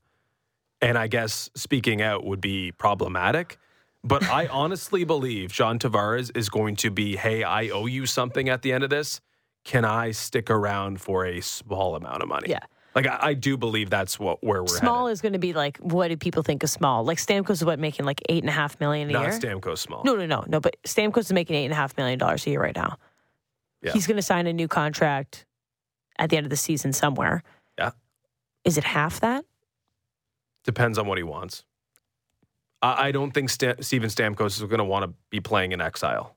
[0.82, 3.58] And I guess speaking out would be problematic.
[4.02, 8.48] But I honestly believe John Tavares is going to be, hey, I owe you something
[8.48, 9.20] at the end of this.
[9.64, 12.48] Can I stick around for a small amount of money?
[12.50, 12.60] Yeah.
[12.96, 14.80] Like I, I do believe that's what where we're at.
[14.80, 15.12] Small headed.
[15.12, 17.04] is going to be like, what do people think of small?
[17.04, 19.20] Like Stamkos is what making like eight and a half million a year.
[19.20, 19.38] Not year.
[19.38, 20.02] Stamkos small.
[20.02, 20.60] No, no, no, no.
[20.60, 22.96] But Stamkos is making eight and a half million dollars a year right now.
[23.82, 23.92] Yeah.
[23.92, 25.44] He's going to sign a new contract
[26.18, 27.42] at the end of the season somewhere.
[27.78, 27.90] Yeah.
[28.64, 29.44] Is it half that?
[30.64, 31.64] Depends on what he wants.
[32.80, 35.82] I, I don't think Sta- Steven Stamkos is going to want to be playing in
[35.82, 36.34] exile.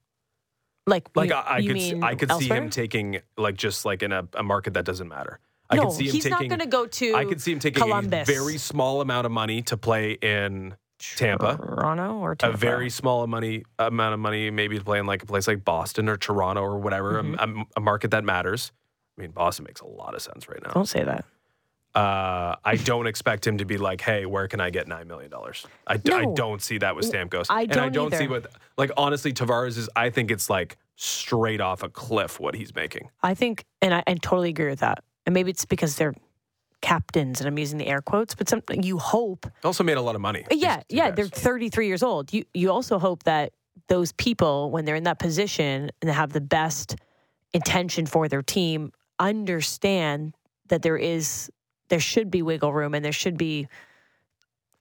[0.85, 4.03] Like, Like you, I, I you could, I could see him taking like just like
[4.03, 5.39] in a, a market that doesn't matter.
[5.69, 6.49] I no, could see him he's not taking.
[6.49, 7.15] going to go to.
[7.15, 8.27] I could see him taking Columbus.
[8.27, 11.57] a very small amount of money to play in Tampa.
[11.57, 12.55] Toronto, or Tampa.
[12.55, 15.63] A very small money amount of money, maybe to play in like a place like
[15.63, 17.59] Boston or Toronto or whatever, a- Mm-hmm.
[17.61, 18.71] a, a market that matters.
[19.17, 20.71] I mean, Boston makes a lot of sense right now.
[20.71, 21.25] Don't say that.
[21.95, 25.31] Uh, I don't expect him to be like, "Hey, where can I get nine million
[25.31, 26.35] dollars?" I, d- I No.
[26.35, 28.45] don't see that with Stamkos, I and I don't don't see what
[28.77, 29.89] like honestly Tavares is.
[29.95, 33.09] I think it's like straight off a cliff what he's making.
[33.23, 35.03] I think, and I, I totally agree with that.
[35.29, 36.15] And maybe it's because they're
[36.81, 40.15] captains, and I'm using the air quotes, but something you hope also made a lot
[40.15, 40.43] of money.
[40.51, 41.17] Uh, yeah, yeah, guys.
[41.17, 42.33] they're 33 years old.
[42.33, 43.53] You you also hope that
[43.89, 46.95] those people, when they're in that position and they have the best
[47.53, 50.33] intention for their team, understand
[50.69, 51.51] that there is
[51.89, 53.67] there should be wiggle room and there should be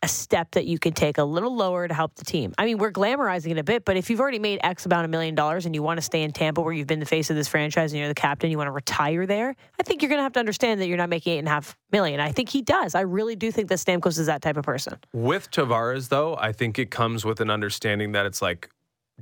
[0.02, 2.54] a step that you can take a little lower to help the team.
[2.56, 5.10] I mean, we're glamorizing it a bit, but if you've already made X amount of
[5.10, 7.36] million dollars and you want to stay in Tampa where you've been the face of
[7.36, 10.20] this franchise and you're the captain, you want to retire there, I think you're going
[10.20, 12.20] to have to understand that you're not making eight and a half million.
[12.20, 12.94] I think he does.
[12.94, 14.98] I really do think that Stamkos is that type of person.
[15.12, 18.70] With Tavares, though, I think it comes with an understanding that it's like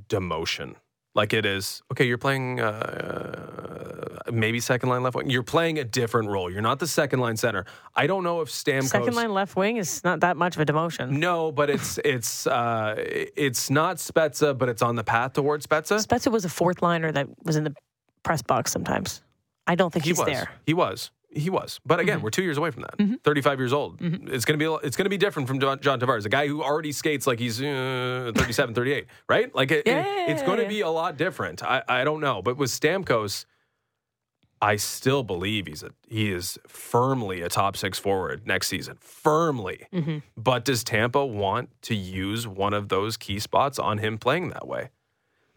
[0.09, 0.75] demotion.
[1.17, 5.31] Like it is, okay, you're playing uh, maybe second line left wing.
[5.31, 6.51] You're playing a different role.
[6.51, 7.65] You're not the second line center.
[7.95, 8.89] I don't know if Stamkos.
[8.89, 11.09] Second line left wing is not that much of a demotion.
[11.09, 16.05] No, but it's it's uh, it's not Spezza, but it's on the path towards Spezza.
[16.05, 17.73] Spezza was a fourth liner that was in the
[18.21, 19.23] press box sometimes.
[19.65, 20.27] I don't think He he's was.
[20.27, 20.51] there.
[20.67, 21.09] He was.
[21.29, 21.79] He was.
[21.85, 22.01] But Mm-hmm.
[22.01, 23.19] again, we're two years away from that.
[23.23, 23.97] 35 years old.
[24.01, 26.91] It's gonna be it's gonna be different from John, John Tavares, a guy who already
[26.91, 29.53] skates like he's uh, 37, 38, right?
[29.53, 31.63] Like it, Yeah, it- it's going to be a lot different.
[31.63, 33.45] I, I don't know, but with Stamkos,
[34.61, 39.85] I still believe he's a he is firmly a top six forward next season, firmly.
[39.93, 40.17] Mm-hmm.
[40.35, 44.67] But does Tampa want to use one of those key spots on him playing that
[44.67, 44.89] way?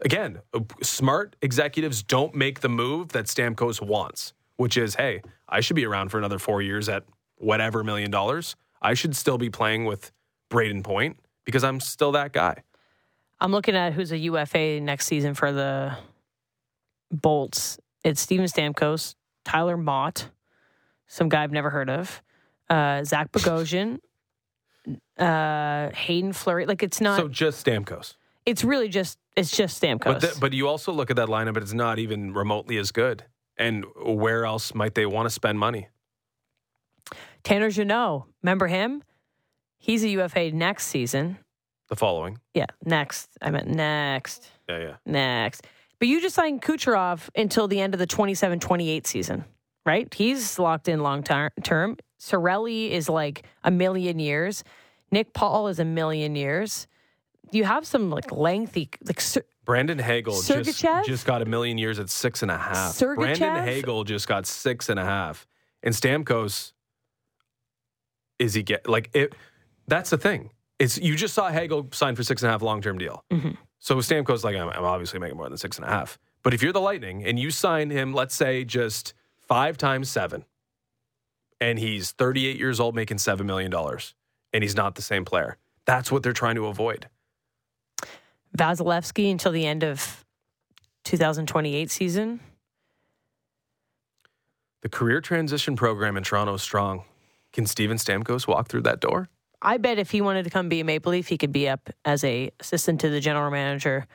[0.01, 5.59] Again, uh, smart executives don't make the move that Stamkos wants, which is, hey, I
[5.59, 7.03] should be around for another four years at
[7.37, 8.55] whatever million dollars.
[8.79, 10.11] I should still be playing with
[10.51, 12.61] Brayden Point because I'm still that guy.
[13.39, 15.97] I'm looking at who's a UFA next season for the
[17.09, 17.79] Bolts.
[18.03, 20.29] It's Steven Stamkos, Tyler Motte,
[21.07, 22.21] some guy I've never heard of,
[22.69, 23.97] uh, Zach Bogosian,
[25.17, 26.67] uh, Haydn Fleury.
[26.67, 27.17] Like it's not.
[27.17, 28.13] so just Stamkos.
[28.45, 29.17] it's really just.
[29.35, 30.03] It's just Stamkos.
[30.03, 32.91] But, th- but you also look at that lineup, but it's not even remotely as
[32.91, 33.23] good.
[33.61, 35.87] And where else might they want to spend money?
[37.43, 39.03] Tanner Jeannot, remember him?
[39.77, 41.37] He's a UFA next season.
[41.87, 42.39] The following.
[42.53, 43.29] Yeah, next.
[43.41, 44.49] I meant next.
[44.67, 44.95] Yeah, yeah.
[45.05, 45.67] Next.
[45.99, 49.45] But you just signed Kucherov until the end of the 27 28 season,
[49.85, 50.11] right?
[50.11, 51.97] He's locked in long ter- term.
[52.19, 54.63] Cirelli is like a million years.
[55.11, 56.87] Nick Paul is a million years.
[57.51, 59.21] You have some like lengthy, like
[59.65, 61.05] Brandon Hagel just, Sergachev?
[61.05, 62.93] just got a million years at six and a half.
[62.93, 63.15] Sergachev?
[63.15, 65.47] Brandon Hagel just got six and a half.
[65.83, 66.73] And Stamkos,
[68.39, 69.33] is he get like it?
[69.87, 70.51] That's the thing.
[70.79, 73.23] It's you just saw Hagel sign for six and a half long term deal.
[73.31, 73.51] Mm-hmm.
[73.79, 76.17] So Stamkos like I'm, I'm obviously making more than six and a half.
[76.43, 80.45] But if you're the Lightning and you sign him, let's say just five times seven,
[81.59, 84.15] and he's 38 years old making seven million dollars,
[84.53, 85.57] and he's not the same player.
[85.85, 87.07] That's what they're trying to avoid.
[88.57, 90.23] Vasilevskiy until the end of
[91.05, 92.39] 2028 season.
[94.81, 97.03] The career transition program in Toronto is strong.
[97.53, 99.29] Can Steven Stamkos walk through that door?
[99.61, 101.89] I bet if he wanted to come be a Maple Leaf, he could be up
[102.03, 104.07] as a assistant to the general manager,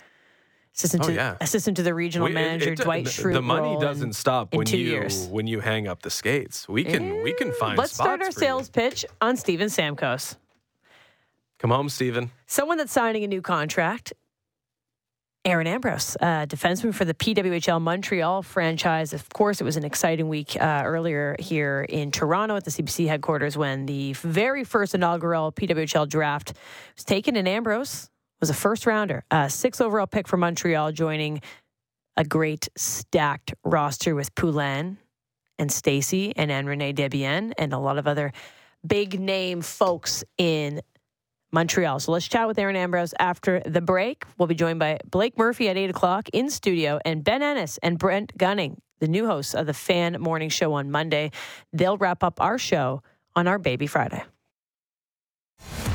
[0.74, 1.36] assistant Oh, to yeah.
[1.40, 3.34] assistant to the regional We- manager, it- Dwight the- Schrute.
[3.34, 5.28] The money doesn't in- stop in when you years.
[5.28, 6.68] when you hang up the skates.
[6.68, 7.78] We can we can mm, find.
[7.78, 8.46] Let's start our for you.
[8.46, 10.34] sales pitch on Steven Stamkos.
[11.60, 12.32] Come home, Steven.
[12.46, 14.12] Someone that's signing a new contract.
[15.46, 19.12] Erin Ambrose, uh, defenseman for the PWHL Montreal franchise.
[19.12, 23.06] Of course, it was an exciting week uh, earlier here in Toronto at the CBC
[23.06, 26.54] headquarters when the very first inaugural PWHL draft
[26.96, 31.40] was taken, and Ambrose was a first rounder, a six overall pick for Montreal, joining
[32.16, 34.98] a great stacked roster with Poulin
[35.60, 38.32] and Stacey and Ann-Renée Desbiens and a lot of other
[38.84, 40.80] big name folks in
[41.52, 42.00] Montreal.
[42.00, 44.24] So let's chat with Erin Ambrose after the break.
[44.38, 47.98] We'll be joined by Blake Murphy at 8 o'clock in studio and Ben Ennis and
[47.98, 51.30] Brent Gunning, the new hosts of the Fan Morning Show on Monday.
[51.72, 53.02] They'll wrap up our show
[53.34, 54.22] on our Baby Friday.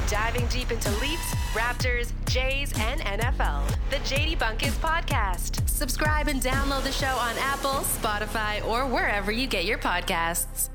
[0.07, 3.65] Diving deep into Leafs, Raptors, Jays, and NFL.
[3.89, 5.69] The JD Bunkis Podcast.
[5.69, 10.69] Subscribe and download the show on Apple, Spotify, or wherever you get your podcasts.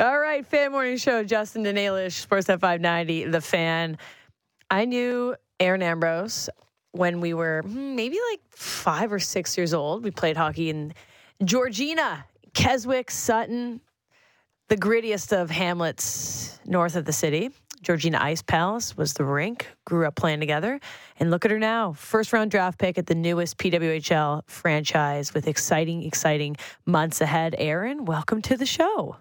[0.00, 3.98] All right, Fan Morning Show, Justin and Ailish, Sportsnet 590, The Fan.
[4.70, 6.48] I knew Erin Ambrose
[6.92, 10.02] when we were hmm, maybe like five or six years old.
[10.02, 10.94] We played hockey in
[11.44, 13.82] Georgina, Keswick, Sutton,
[14.68, 17.50] the grittiest of hamlets north of the city.
[17.82, 19.66] Georgina Ice Palace was the rink.
[19.84, 20.80] Grew up playing together.
[21.18, 21.92] And look at her now.
[21.92, 27.54] First round draft pick at the newest PWHL franchise with exciting, exciting months ahead.
[27.58, 29.16] Erin, welcome to the show.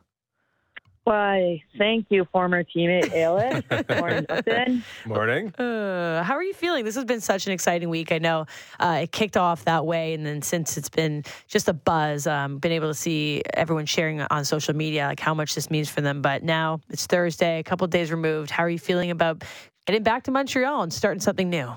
[1.05, 3.99] Why, thank you, former teammate Ayla.
[3.99, 4.83] Morning, Justin.
[5.05, 5.55] Morning.
[5.55, 6.85] Uh, how are you feeling?
[6.85, 8.11] This has been such an exciting week.
[8.11, 8.45] I know
[8.79, 12.59] uh, it kicked off that way, and then since it's been just a buzz, um,
[12.59, 16.01] been able to see everyone sharing on social media like how much this means for
[16.01, 16.21] them.
[16.21, 18.51] But now it's Thursday, a couple days removed.
[18.51, 19.43] How are you feeling about
[19.87, 21.71] getting back to Montreal and starting something new?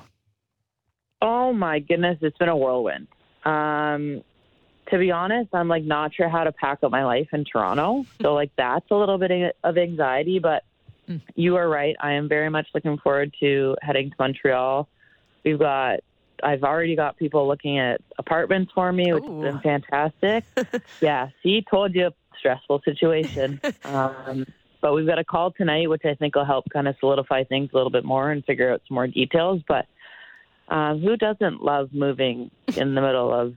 [1.23, 3.07] Oh my goodness, it's been a whirlwind.
[3.45, 4.23] Um,
[4.93, 8.05] to be honest, I'm like not sure how to pack up my life in Toronto.
[8.21, 10.65] So like that's a little bit of anxiety, but
[11.35, 11.97] you are right.
[11.99, 14.89] I am very much looking forward to heading to Montreal.
[15.45, 16.01] We've got
[16.43, 19.43] I've already got people looking at apartments for me, which Ooh.
[19.43, 20.45] has been fantastic.
[21.01, 23.61] yeah, see, told you, stressful situation.
[23.85, 24.45] um,
[24.83, 27.71] but we've got a call tonight, which I think will help kind of solidify things
[27.73, 29.63] a little bit more and figure out some more details.
[29.67, 29.87] But
[30.69, 33.55] um, who doesn't love moving in the middle of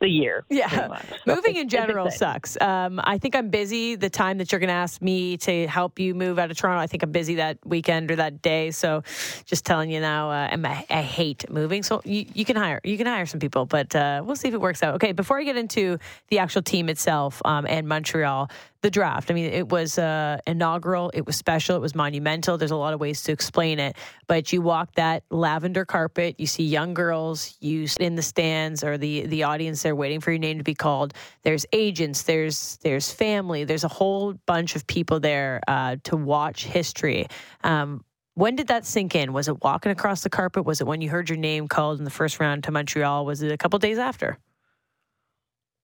[0.00, 0.44] the year?
[0.48, 1.00] Yeah.
[1.26, 2.60] Moving in general sucks.
[2.60, 3.94] Um, I think I'm busy.
[3.94, 6.80] The time that you're going to ask me to help you move out of Toronto,
[6.80, 8.70] I think I'm busy that weekend or that day.
[8.70, 9.02] So,
[9.44, 10.56] just telling you now, uh,
[10.90, 11.82] I hate moving.
[11.82, 14.54] So you, you can hire you can hire some people, but uh, we'll see if
[14.54, 14.94] it works out.
[14.96, 18.50] Okay, before I get into the actual team itself um, and Montreal,
[18.86, 19.32] the draft.
[19.32, 21.10] I mean, it was uh, inaugural.
[21.12, 21.74] It was special.
[21.74, 22.56] It was monumental.
[22.56, 23.96] There's a lot of ways to explain it,
[24.28, 26.36] but you walk that lavender carpet.
[26.38, 27.56] You see young girls.
[27.58, 30.64] You sit in the stands or the the audience there waiting for your name to
[30.64, 31.14] be called.
[31.42, 32.22] There's agents.
[32.22, 33.64] There's there's family.
[33.64, 37.26] There's a whole bunch of people there uh, to watch history.
[37.64, 38.04] Um,
[38.34, 39.32] when did that sink in?
[39.32, 40.64] Was it walking across the carpet?
[40.64, 43.26] Was it when you heard your name called in the first round to Montreal?
[43.26, 44.38] Was it a couple days after?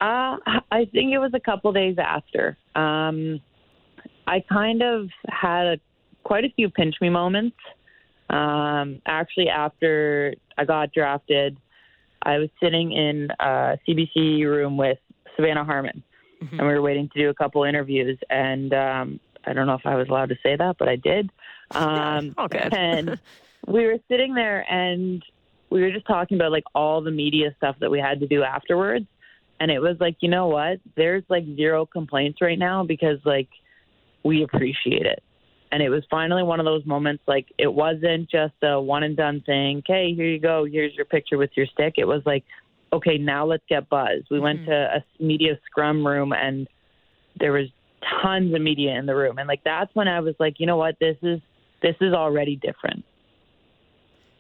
[0.03, 0.37] Uh,
[0.73, 2.59] I think it was a couple days after.
[2.75, 3.41] Um,
[4.27, 5.81] I kind of had a,
[6.25, 7.57] quite a few pinch me moments.
[8.29, 11.57] Um, actually, after I got drafted,
[12.21, 14.99] I was sitting in a CBC room with
[15.37, 16.03] Savannah Harmon,
[16.41, 18.19] and we were waiting to do a couple interviews.
[18.29, 21.31] And um, I don't know if I was allowed to say that, but I did.
[21.75, 22.75] Um, all good.
[22.75, 23.19] and
[23.67, 25.25] we were sitting there, and
[25.71, 28.43] we were just talking about like all the media stuff that we had to do
[28.43, 29.07] afterwards.
[29.61, 30.79] And it was like, you know what?
[30.97, 33.49] There's like zero complaints right now because like
[34.25, 35.23] we appreciate it.
[35.71, 39.17] And it was finally one of those moments like it wasn't just a one and
[39.17, 39.79] done thing.
[39.79, 40.67] Okay, here you go.
[40.71, 41.95] Here's your picture with your stick.
[41.97, 42.45] It was like,
[42.93, 44.23] okay, now let's get buzz.
[44.31, 44.45] We mm-hmm.
[44.45, 46.69] went to a media scrum room and
[47.39, 47.69] there was
[48.23, 49.39] tons of media in the room.
[49.39, 50.97] And like that's when I was like, you know what?
[51.01, 51.41] This is
[51.83, 53.05] this is already different.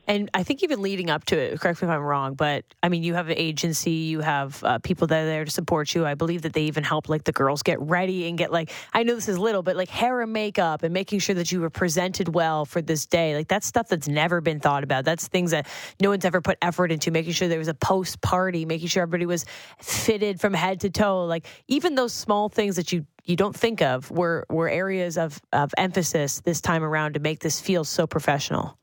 [0.08, 2.88] And I think even leading up to it, correct me if I'm wrong, but I
[2.88, 6.04] mean, you have an agency, you have uh, people that are there to support you.
[6.04, 9.04] I believe that they even help like the girls get ready and get like, I
[9.04, 11.70] know this is little, but like hair and makeup and making sure that you were
[11.70, 13.36] presented well for this day.
[13.36, 15.04] Like that's stuff that's never been thought about.
[15.04, 15.68] That's things that
[16.00, 19.04] no one's ever put effort into, making sure there was a post party, making sure
[19.04, 19.44] everybody was
[19.78, 21.26] fitted from head to toe.
[21.26, 25.40] Like even those small things that you you don't think of were were areas of,
[25.52, 28.76] of emphasis this time around to make this feel so professional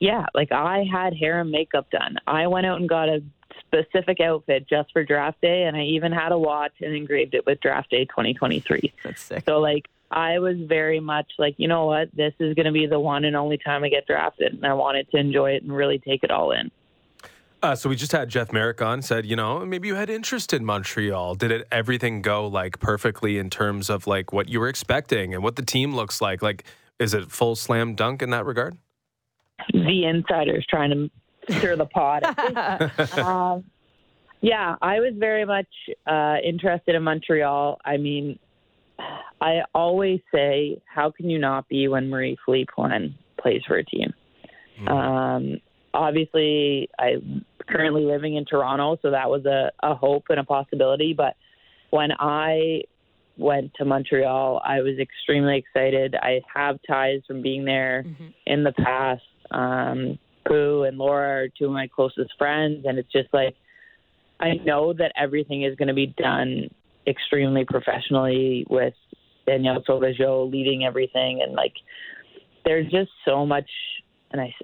[0.00, 2.16] yeah, like I had hair and makeup done.
[2.26, 3.22] I went out and got a
[3.66, 7.44] specific outfit just for draft day, and I even had a watch and engraved it
[7.46, 8.92] with draft day 2023.
[9.04, 9.44] That's sick.
[9.46, 12.86] So, like, I was very much like, you know what, this is going to be
[12.86, 15.74] the one and only time I get drafted, and I wanted to enjoy it and
[15.74, 16.70] really take it all in.
[17.60, 19.02] Uh, so we just had Jeff Marek on.
[19.02, 21.34] Said, you know, maybe you had interest in Montreal.
[21.34, 25.42] Did it everything go like perfectly in terms of like what you were expecting and
[25.42, 26.40] what the team looks like?
[26.40, 26.62] Like,
[27.00, 28.78] is it full slam dunk in that regard?
[29.72, 32.22] The insiders trying to stir the pot.
[33.18, 33.64] um,
[34.40, 35.68] yeah, I was very much
[36.06, 37.78] uh, interested in Montreal.
[37.84, 38.38] I mean,
[39.40, 44.12] I always say, how can you not be when Marie-Philip Poulin plays for a team?
[44.80, 44.88] Mm.
[44.90, 45.60] Um,
[45.94, 51.14] obviously, I'm currently living in Toronto, so that was a, a hope and a possibility.
[51.14, 51.36] But
[51.90, 52.82] when I
[53.36, 56.16] went to Montreal, I was extremely excited.
[56.16, 58.28] I have ties from being there mm-hmm.
[58.46, 59.22] in the past.
[59.50, 63.54] Um, Pooh and Laura are two of my closest friends, and it's just like
[64.40, 66.70] I know that everything is going to be done
[67.06, 68.94] extremely professionally with
[69.46, 71.74] Danielle Sauvageau leading everything, and like
[72.64, 73.68] there's just so much.
[74.30, 74.54] And I,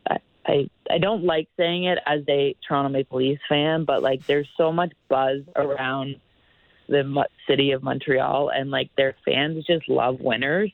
[0.47, 4.49] I, I don't like saying it as a Toronto Maple Leafs fan, but like there's
[4.59, 6.17] so much buzz around
[6.87, 10.71] the city of Montreal, and like their fans just love winners.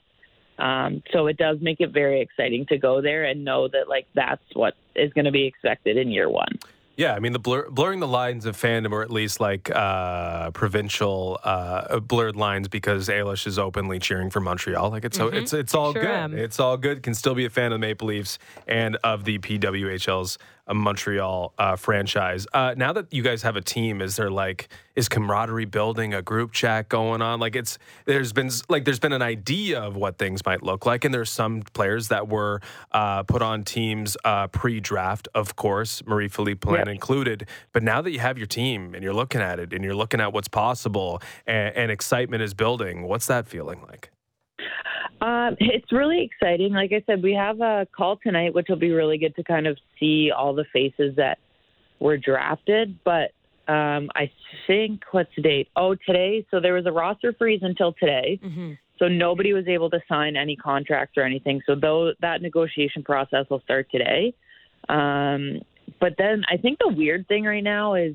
[0.61, 4.07] Um, so it does make it very exciting to go there and know that like
[4.15, 6.59] that's what is going to be expected in year one.
[7.01, 10.51] Yeah, I mean the blur, blurring the lines of fandom, or at least like uh,
[10.51, 14.91] provincial uh, blurred lines, because Ailish is openly cheering for Montreal.
[14.91, 15.35] Like it's mm-hmm.
[15.35, 16.11] so it's it's all sure good.
[16.11, 16.37] Am.
[16.37, 17.03] It's all good.
[17.03, 18.39] Can still be a fan of the Maple Leafs
[18.69, 20.37] and of the PWHL's
[20.67, 22.47] a Montreal uh, franchise.
[22.53, 26.23] Uh, now that you guys have a team, is there like is camaraderie building, a
[26.23, 27.41] group chat going on?
[27.41, 31.05] Like it's there's been like there's been an idea of what things might look like,
[31.05, 32.61] and there's some players that were
[32.93, 36.89] uh, put on teams uh, pre-draft, of course, Marie Philip Poulin yep.
[36.89, 37.49] included.
[37.73, 40.21] But now that you have your team and you're looking at it and you're looking
[40.21, 44.11] at what's possible, and, and excitement is building, what's that feeling like?
[45.21, 46.73] Um, it's really exciting.
[46.73, 49.67] Like I said, we have a call tonight, which will be really good to kind
[49.67, 51.39] of see all the faces that
[51.99, 52.99] were drafted.
[53.05, 53.33] But
[53.71, 54.31] um, I
[54.67, 55.69] think what's the date?
[55.77, 56.47] Oh, today.
[56.51, 58.41] So there was a roster freeze until today.
[58.43, 58.73] Mm-hmm.
[58.99, 61.63] So nobody was able to sign any contracts or anything.
[61.67, 64.35] So though that negotiation process will start today.
[64.89, 65.61] Um,
[66.01, 68.15] but then I think the weird thing right now is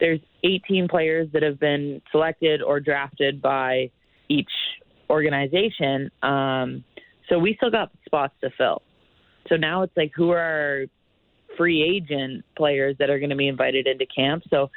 [0.00, 3.90] there's 18 players that have been selected or drafted by
[4.28, 4.50] each
[5.10, 6.10] organization.
[6.22, 6.84] Um,
[7.28, 8.82] so we still got spots to fill.
[9.48, 10.84] So now it's like who are
[11.56, 14.44] free agent players that are going to be invited into camp.
[14.50, 14.70] So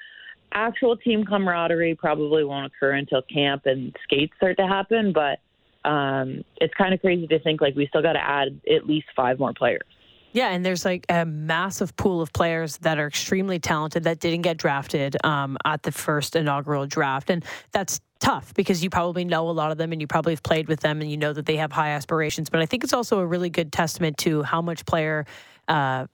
[0.51, 5.13] actual team camaraderie probably won't occur until camp and skates start to happen.
[5.13, 5.39] But
[5.89, 9.07] um, it's kind of crazy to think like we still got to add at least
[9.15, 9.83] five more players.
[10.33, 14.41] Yeah, and there's like a massive pool of players that are extremely talented that didn't
[14.41, 19.49] get drafted um, at the first inaugural draft, and that's tough because you probably know
[19.49, 21.45] a lot of them and you probably have played with them and you know that
[21.45, 22.49] they have high aspirations.
[22.49, 25.25] But I think it's also a really good testament to how much player.
[25.67, 26.07] Uh,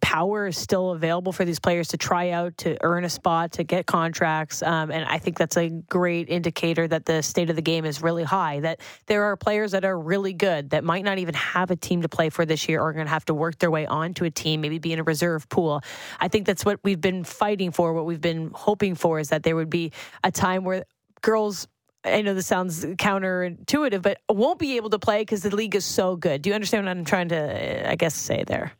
[0.00, 3.64] power is still available for these players to try out, to earn a spot, to
[3.64, 4.62] get contracts.
[4.62, 8.02] Um, and I think that's a great indicator that the state of the game is
[8.02, 11.70] really high, that there are players that are really good that might not even have
[11.70, 13.70] a team to play for this year or are going to have to work their
[13.70, 15.82] way onto a team, maybe be in a reserve pool.
[16.18, 19.42] I think that's what we've been fighting for, what we've been hoping for is that
[19.42, 20.84] there would be a time where
[21.20, 21.68] girls
[22.04, 25.84] I know this sounds counterintuitive, but won't be able to play because the league is
[25.84, 26.42] so good.
[26.42, 28.72] Do you understand what I'm trying to, I guess, say there?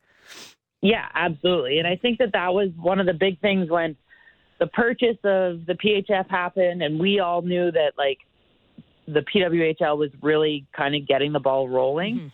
[0.81, 1.79] Yeah, absolutely.
[1.79, 3.97] And I think that that was one of the big things when
[4.59, 8.19] the purchase of the PHF happened, and we all knew that like
[9.07, 12.17] the PWHL was really kind of getting the ball rolling.
[12.17, 12.29] Mm-hmm.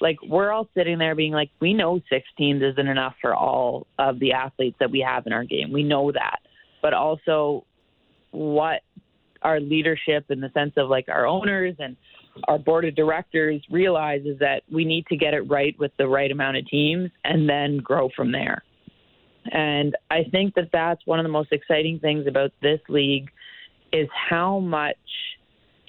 [0.00, 3.86] like we're all sitting there being like, we know six teams isn't enough for all
[3.98, 5.70] of the athletes that we have in our game.
[5.70, 6.40] We know that,
[6.80, 7.64] but also
[8.32, 8.80] what
[9.42, 11.96] our leadership in the sense of like our owners and
[12.48, 16.06] our board of directors realize is that we need to get it right with the
[16.06, 18.62] right amount of teams and then grow from there.
[19.50, 23.28] And I think that that's one of the most exciting things about this league
[23.92, 24.96] is how much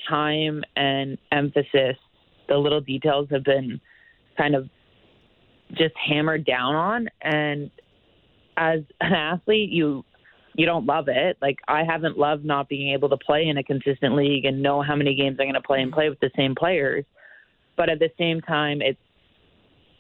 [0.10, 1.96] time and emphasis
[2.50, 3.80] the little details have been
[4.38, 4.68] kind of
[5.72, 7.72] just hammered down on and
[8.58, 10.04] as an athlete you
[10.56, 11.38] you don't love it.
[11.42, 14.82] Like i haven't loved not being able to play in a consistent league and know
[14.82, 17.06] how many games i'm going to play and play with the same players.
[17.76, 19.00] But at the same time it's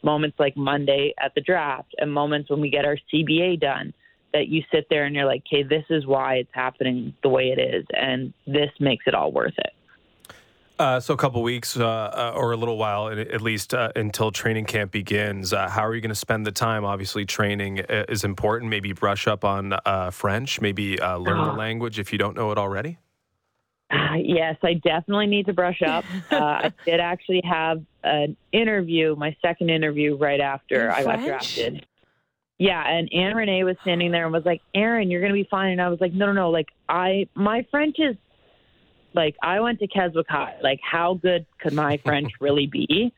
[0.04, 3.94] moments like monday at the draft and moments when we get our cba done
[4.34, 7.54] that you sit there and you're like okay this is why it's happening the way
[7.56, 9.72] it is and this makes it all worth it
[10.80, 14.32] uh, so a couple weeks uh, uh, or a little while, at least uh, until
[14.32, 15.54] training camp begins.
[15.54, 16.84] Uh, how are you going to spend the time?
[16.84, 18.70] Obviously, training uh, is important.
[18.70, 19.74] Maybe brush up on
[20.12, 20.62] French.
[20.62, 21.58] Maybe learn the uh-huh.
[21.58, 22.98] language if you don't know it already.
[24.18, 26.06] yes, I definitely need to brush up.
[26.32, 31.86] I did actually have an interview, my second interview, right after I got drafted.
[32.58, 35.72] Yeah, and Ann-Renée was standing there and was like, "Erin, you're going to be fine."
[35.72, 36.50] And I was like, "No, no, no.
[36.50, 38.16] Like, I my French is
[39.14, 40.56] like I went to Keswick High.
[40.62, 43.14] Like how good could my French really be?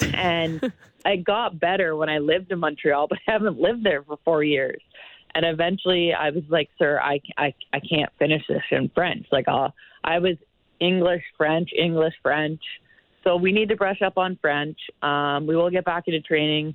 [0.00, 0.72] And
[1.04, 4.42] I got better when I lived in Montreal, but I haven't lived there for four
[4.42, 4.80] years.
[5.34, 9.46] And eventually, I was like, "Sir, I, I, I can't finish this in French." Like,
[9.48, 9.68] uh,
[10.02, 10.36] I was
[10.80, 12.60] English, French, English, French.
[13.22, 14.78] So we need to brush up on French.
[15.02, 16.74] Um, we will get back into training.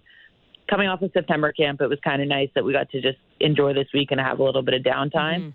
[0.70, 3.18] Coming off of September camp, it was kind of nice that we got to just
[3.40, 5.40] enjoy this week and have a little bit of downtime.
[5.40, 5.50] Mm-hmm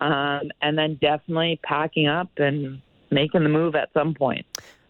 [0.00, 2.80] um, and then definitely packing up and
[3.10, 4.46] making the move at some point.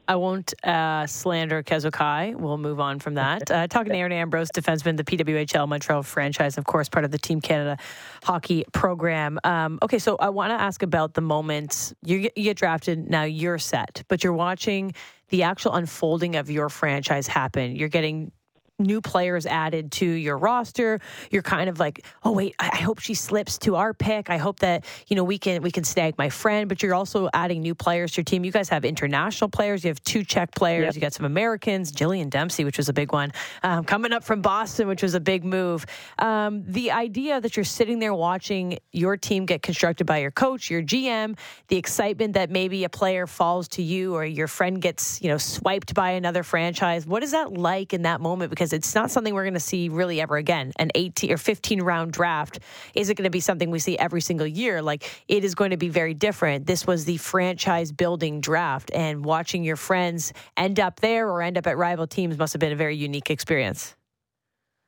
[0.09, 1.63] I won't uh, slander
[1.95, 2.35] High.
[2.35, 3.51] We'll move on from that.
[3.59, 7.19] Uh, talking to Erin Ambrose, defenseman, the PWHL Montreal franchise, of course, part of the
[7.19, 7.77] Team Canada
[8.23, 9.41] hockey program.
[9.43, 13.11] Um, okay, so I want to ask about the moment you get, you get drafted.
[13.11, 14.93] Now you're set, but you're watching
[15.31, 17.75] the actual unfolding of your franchise happen.
[17.75, 18.31] You're getting
[18.79, 21.01] new players added to your roster,
[21.31, 24.31] you're kind of like, oh wait, I hope she slips to our pick.
[24.31, 26.69] I hope that you know we can we can snag my friend.
[26.69, 28.45] But you're also adding new players to your team.
[28.45, 29.85] You guys have international players.
[29.85, 30.87] You have two Czech players.
[30.87, 30.95] Yep.
[30.95, 31.91] You got some Americans.
[31.93, 35.21] Jillian Dempsey, which was a big one, um, coming up from Boston, which was a
[35.21, 35.85] big move.
[36.19, 40.71] Um, the idea that you're sitting there watching your team get constructed by your coach,
[40.71, 41.37] your GM,
[41.69, 45.39] the excitement that maybe a player falls to you or your friend gets you know
[45.39, 47.07] swiped by another franchise.
[47.07, 48.51] What is that like in that moment?
[48.51, 50.73] Because because it's not something we're going to see really ever again.
[50.77, 52.61] An 18 or 15 round draft
[52.95, 54.83] isn't going to be something we see every single year.
[54.83, 56.67] Like it is going to be very different.
[56.67, 61.57] This was the franchise building draft, and watching your friends end up there or end
[61.57, 63.95] up at rival teams must have been a very unique experience.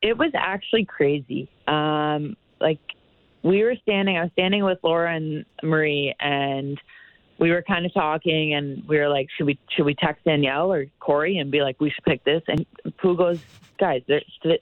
[0.03, 1.49] It was actually crazy.
[1.67, 2.81] Um, like
[3.43, 6.79] we were standing, I was standing with Laura and Marie, and
[7.41, 10.71] we were kind of talking and we were like, should we should we text Danielle
[10.71, 12.43] or Kori and be like, we should pick this?
[12.47, 12.67] And
[12.99, 13.41] Pooh goes,
[13.79, 14.03] guys,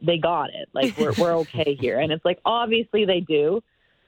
[0.00, 0.68] they got it.
[0.72, 1.98] Like we're we're okay here.
[1.98, 3.62] And it's like obviously they do,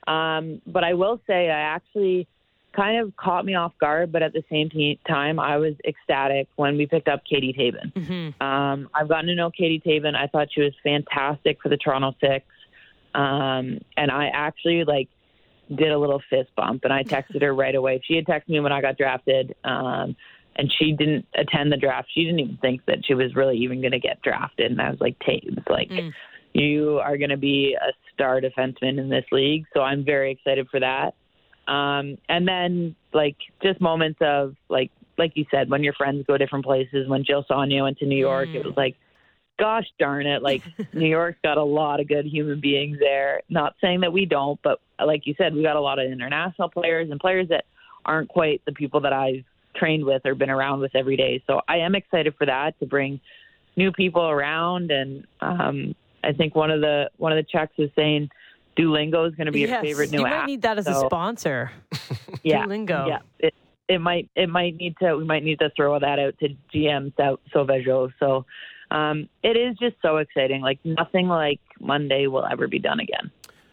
[0.07, 2.29] um, but I will say I actually
[2.73, 6.47] kind of caught me off guard, but at the same t- time I was ecstatic
[6.55, 7.93] when we picked up Kati Tabin.
[7.93, 8.41] Mm-hmm.
[8.41, 10.15] Um, I've gotten to know Kati Tabin.
[10.15, 12.47] I thought she was fantastic for the Toronto Six,
[13.17, 15.09] um, and I actually like
[15.75, 18.03] did a little fist bump and I texted her right away.
[18.05, 19.55] She had texted me when I got drafted.
[19.65, 20.17] Um,
[20.57, 22.09] and she didn't attend the draft.
[22.13, 24.71] She didn't even think that she was really even going to get drafted.
[24.71, 26.13] And I was like, Taves, like, mm.
[26.53, 29.65] you are going to be a star defenseman in this league.
[29.73, 31.15] So I'm very excited for that.
[31.73, 36.37] Um, and then, like, just moments of, like, like you said, when your friends go
[36.37, 38.57] different places, when Jill Saulnier went to New York, mm.
[38.57, 38.97] it was like,
[39.61, 43.43] gosh darn it, like New York's got a lot of good human beings there.
[43.49, 46.71] Not saying that we don't, but like you said, we got a lot of international
[46.71, 47.65] players and players that
[48.05, 49.45] aren't quite the people that I've
[49.77, 51.43] trained with or been around with every day.
[51.47, 53.21] So I am excited for that to bring
[53.77, 57.91] new people around and um I think one of the one of the checks is
[57.97, 58.31] saying
[58.77, 60.33] Duolingo is going to be yes, your favorite new you app.
[60.33, 61.71] You might need that as so, a sponsor.
[62.43, 63.09] yeah, Duolingo.
[63.09, 63.55] Yeah, it,
[63.89, 67.13] it might it might need to we might need to throw that out to GM
[67.55, 68.13] Sauvageau.
[68.19, 68.45] So
[68.91, 70.61] um, it is just so exciting.
[70.61, 73.31] Like nothing like Monday will ever be done again.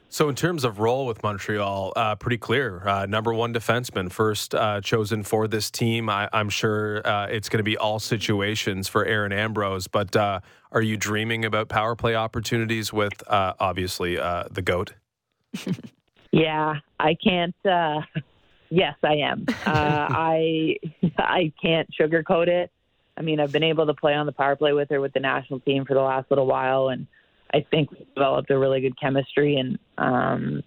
[0.09, 2.87] So, in terms of role with Montreal, uh, pretty clear.
[2.87, 6.09] Uh, number one defenseman, first uh, chosen for this team.
[6.09, 9.87] I, am sure uh, it's going to be all situations for Erin Ambrose.
[9.87, 10.39] But uh,
[10.71, 14.93] are you dreaming about power play opportunities with uh, obviously the goat?
[16.31, 17.55] yeah, I can't.
[18.69, 19.45] yes, I am.
[19.65, 20.77] I
[21.17, 22.71] I can't sugarcoat it.
[23.17, 25.19] I mean, I've been able to play on the power play with her with the
[25.19, 27.07] national team for the last little while, and
[27.53, 29.57] I think we've developed a really good chemistry.
[29.57, 30.63] And um,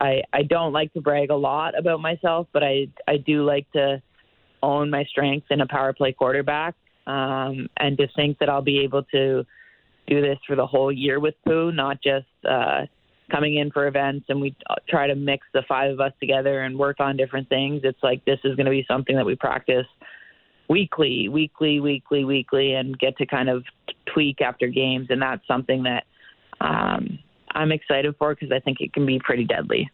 [0.00, 3.70] I I don't like to brag a lot about myself, but I I do like
[3.72, 4.02] to
[4.62, 6.74] own my strengths in a power play quarterback,
[7.06, 9.44] um, and to think that I'll be able to
[10.08, 12.86] do this for the whole year with Pooh, not just uh,
[13.30, 14.54] coming in for events and we
[14.88, 17.80] try to mix the five of us together and work on different things.
[17.84, 19.86] It's like this is going to be something that we practice
[20.68, 23.64] weekly, weekly, weekly, weekly, and get to kind of
[24.06, 25.08] tweak after games.
[25.10, 26.04] And that's something that
[26.60, 27.18] um,
[27.50, 29.90] I'm excited for because I think it can be pretty deadly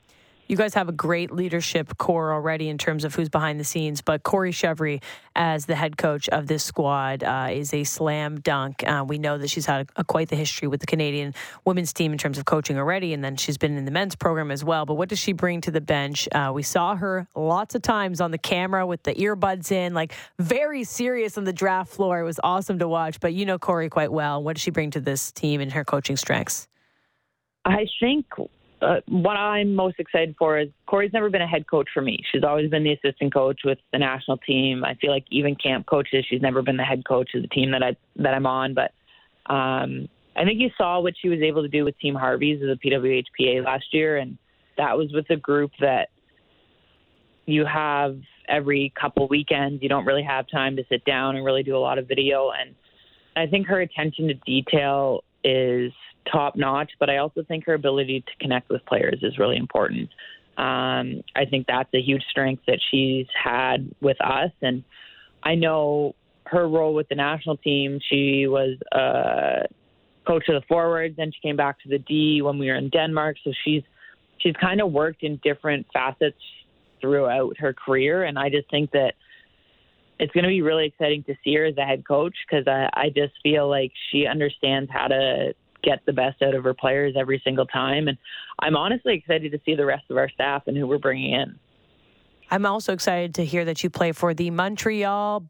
[0.49, 4.01] you guys have a great leadership core already in terms of who's behind the scenes.
[4.01, 5.03] But Kori Cheverie,
[5.37, 8.83] as the head coach of this squad, uh, is a slam dunk.
[8.87, 11.35] Uh, we know that she's had a, a, quite the history with the Canadian
[11.67, 14.51] women's team in terms of coaching already, and then she's been in the men's program
[14.51, 14.87] as well.
[14.87, 16.29] But what does she bring to the bench?
[16.33, 20.15] Uh, we saw her lots of times on the camera with the earbuds in, like
[20.39, 22.21] very serious on the draft floor.
[22.21, 23.21] It was awesome to watch.
[23.21, 24.43] But you know Kori quite well.
[24.43, 26.69] What does she bring to this team and her coaching strengths?
[27.65, 28.27] I think
[28.81, 32.19] uh, what I'm most excited for is Kori's never been a head coach for me.
[32.31, 34.85] She's always been the assistant coach with the national team.
[34.85, 37.73] I feel like even camp coaches, she's never been the head coach of the team
[37.73, 38.75] that I that I'm on.
[38.75, 38.93] But
[39.53, 42.69] um, I think you saw what she was able to do with Team Harvey's as
[42.69, 44.39] a PWHPA last year, and
[44.77, 46.09] that was with a group that
[47.47, 48.19] you have
[48.49, 49.83] every couple weekends.
[49.83, 52.51] You don't really have time to sit down and really do a lot of video.
[52.51, 52.75] And
[53.37, 55.93] I think her attention to detail is
[56.31, 60.11] top notch, but I also think her ability to connect with players is really important.
[60.57, 64.51] Um, I think that's a huge strength that she's had with us.
[64.61, 64.83] And
[65.43, 66.15] I know
[66.47, 69.67] her role with the national team, she was a
[70.27, 72.89] coach of the forwards, then she came back to the D when we were in
[72.91, 73.37] Denmark.
[73.45, 73.83] So she's
[74.39, 76.37] she's kind of worked in different facets
[77.01, 78.25] throughout her career.
[78.25, 79.15] And I just think that
[80.19, 82.89] it's going to be really exciting to see her as a head coach because I,
[82.93, 87.15] I just feel like she understands how to get the best out of her players
[87.19, 88.09] every single time.
[88.09, 88.19] And
[88.59, 91.59] I'm honestly excited to see the rest of our staff and who we're bringing in.
[92.51, 95.45] I'm also excited to hear that you play for the Montreal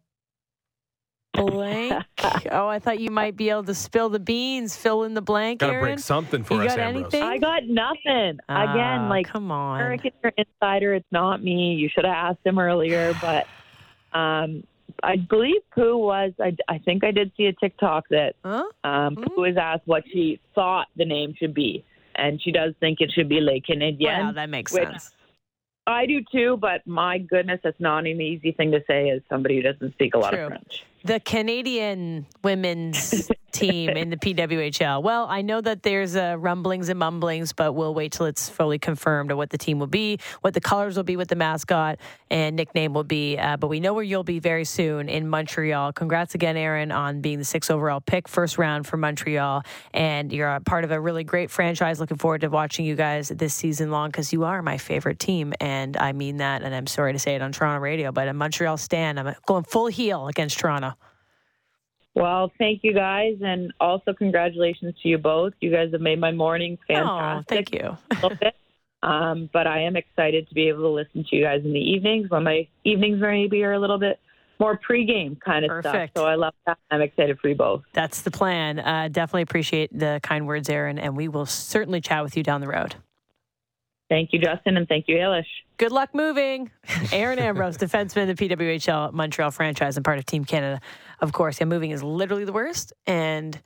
[1.35, 2.05] blank.
[2.51, 5.61] oh, I thought you might be able to spill the beans, fill in the blank.
[5.61, 5.85] Gotta Erin.
[5.85, 7.15] break something for you us, got Ambrose.
[7.15, 7.23] anything?
[7.23, 8.39] I got nothing.
[8.49, 9.81] Again, Ah, like come on.
[9.81, 10.95] Eric is your insider.
[10.95, 11.75] It's not me.
[11.75, 13.47] You should have asked him earlier, but
[14.19, 14.65] um,
[15.03, 16.33] I believe Pooh was.
[16.41, 18.65] I, I think I did see a TikTok that Huh?
[18.85, 21.85] um, Pooh was asked what she thought the name should be,
[22.17, 24.27] and she does think it should be Le Canadien.
[24.27, 25.13] Wow, that makes which sense.
[25.87, 29.57] I do too, but my goodness, that's not an easy thing to say as somebody
[29.57, 30.45] who doesn't speak a lot True.
[30.45, 30.85] of French.
[31.05, 35.03] The Canadian women's team in the PWHL.
[35.03, 38.79] Well, I know that there's uh, rumblings and mumblings, but we'll wait till it's fully
[38.79, 41.99] confirmed of what the team will be, what the colors will be, what the mascot
[42.31, 43.39] and nickname will be.
[43.39, 45.93] Uh, but we know where you'll be very soon in Montreal.
[45.93, 49.63] Congrats again, Erin, on being the sixth overall pick, first round for Montreal.
[49.95, 52.01] And you're a part of a really great franchise.
[52.01, 55.55] Looking forward to watching you guys this season long because you are my favorite team.
[55.61, 56.63] And I mean that.
[56.63, 59.65] And I'm sorry to say it on Toronto radio, but a Montreal stand, I'm going
[59.65, 60.95] full heel against Toronto.
[62.19, 65.53] Well, thank you guys, and also congratulations to you both.
[65.61, 67.49] You guys have made my morning Oh, fantastic.
[67.71, 67.97] thank you.
[68.11, 68.55] a little bit.
[69.03, 71.79] Um, but I am excited to be able to listen to you guys in the
[71.81, 74.19] evenings when my evenings maybe are a little bit
[74.59, 76.13] more pregame kind of Perfect.
[76.15, 76.25] stuff.
[76.25, 76.79] So I love that.
[76.91, 77.83] I'm excited for you both.
[77.93, 78.81] That's the plan.
[78.81, 82.61] Uh, definitely appreciate the kind words, Erin, and we will certainly chat with you down
[82.61, 82.97] the road.
[84.09, 85.45] Thank you, Justin, and thank you, Ailish.
[85.77, 86.71] Good luck moving.
[87.13, 90.81] Erin Ambrose, defenseman, of the PWHL Montreal franchise and part of Team Canada.
[91.21, 92.93] Of course, yeah, moving is literally the worst.
[93.07, 93.61] And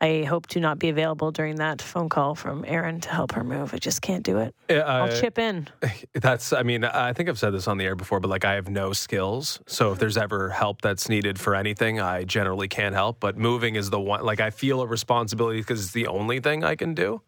[0.00, 3.44] I hope to not be available during that phone call from Erin to help her
[3.44, 3.74] move.
[3.74, 4.54] I just can't do it.
[4.70, 5.68] Uh, I'll chip in.
[6.14, 8.54] That's, I mean, I think I've said this on the air before, but like I
[8.54, 9.60] have no skills.
[9.66, 13.20] So if there's ever help that's needed for anything, I generally can't help.
[13.20, 16.64] But moving is the one, like I feel a responsibility because it's the only thing
[16.64, 17.20] I can do.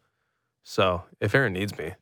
[0.62, 1.92] So if Erin needs me,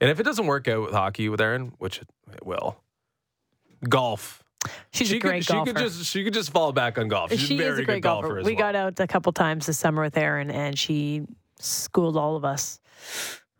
[0.00, 2.00] and if it doesn't work out with hockey with Erin, which
[2.32, 2.82] it will,
[3.88, 4.42] golf.
[4.92, 5.70] She's she a great could, golfer.
[5.70, 7.30] She could just she could just fall back on golf.
[7.30, 8.28] She's she very is a great good golfer.
[8.28, 8.42] golfer.
[8.42, 8.72] We well.
[8.72, 11.22] got out a couple times this summer with Erin, and she
[11.58, 12.80] schooled all of us.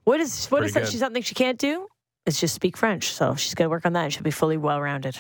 [0.05, 0.89] What is what is that?
[0.89, 1.89] She's something she can't do.
[2.27, 3.13] It's just speak French.
[3.13, 4.05] So she's going to work on that.
[4.05, 5.17] and She'll be fully well rounded.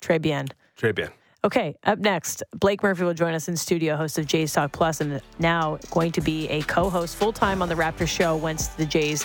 [0.00, 0.48] Très bien.
[0.76, 1.10] Très bien.
[1.44, 5.00] Okay, up next, Blake Murphy will join us in studio, host of Jays Talk Plus,
[5.00, 8.84] and now going to be a co-host full time on the Raptors show once the
[8.84, 9.24] Jays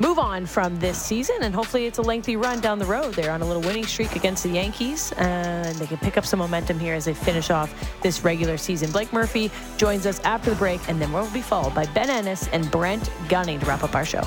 [0.00, 3.14] move on from this season, and hopefully it's a lengthy run down the road.
[3.14, 6.38] They're on a little winning streak against the Yankees, and they can pick up some
[6.38, 7.72] momentum here as they finish off
[8.02, 8.90] this regular season.
[8.90, 12.48] Blake Murphy joins us after the break, and then we'll be followed by Ben Ennis
[12.48, 14.22] and Brent Gunning to wrap up our show.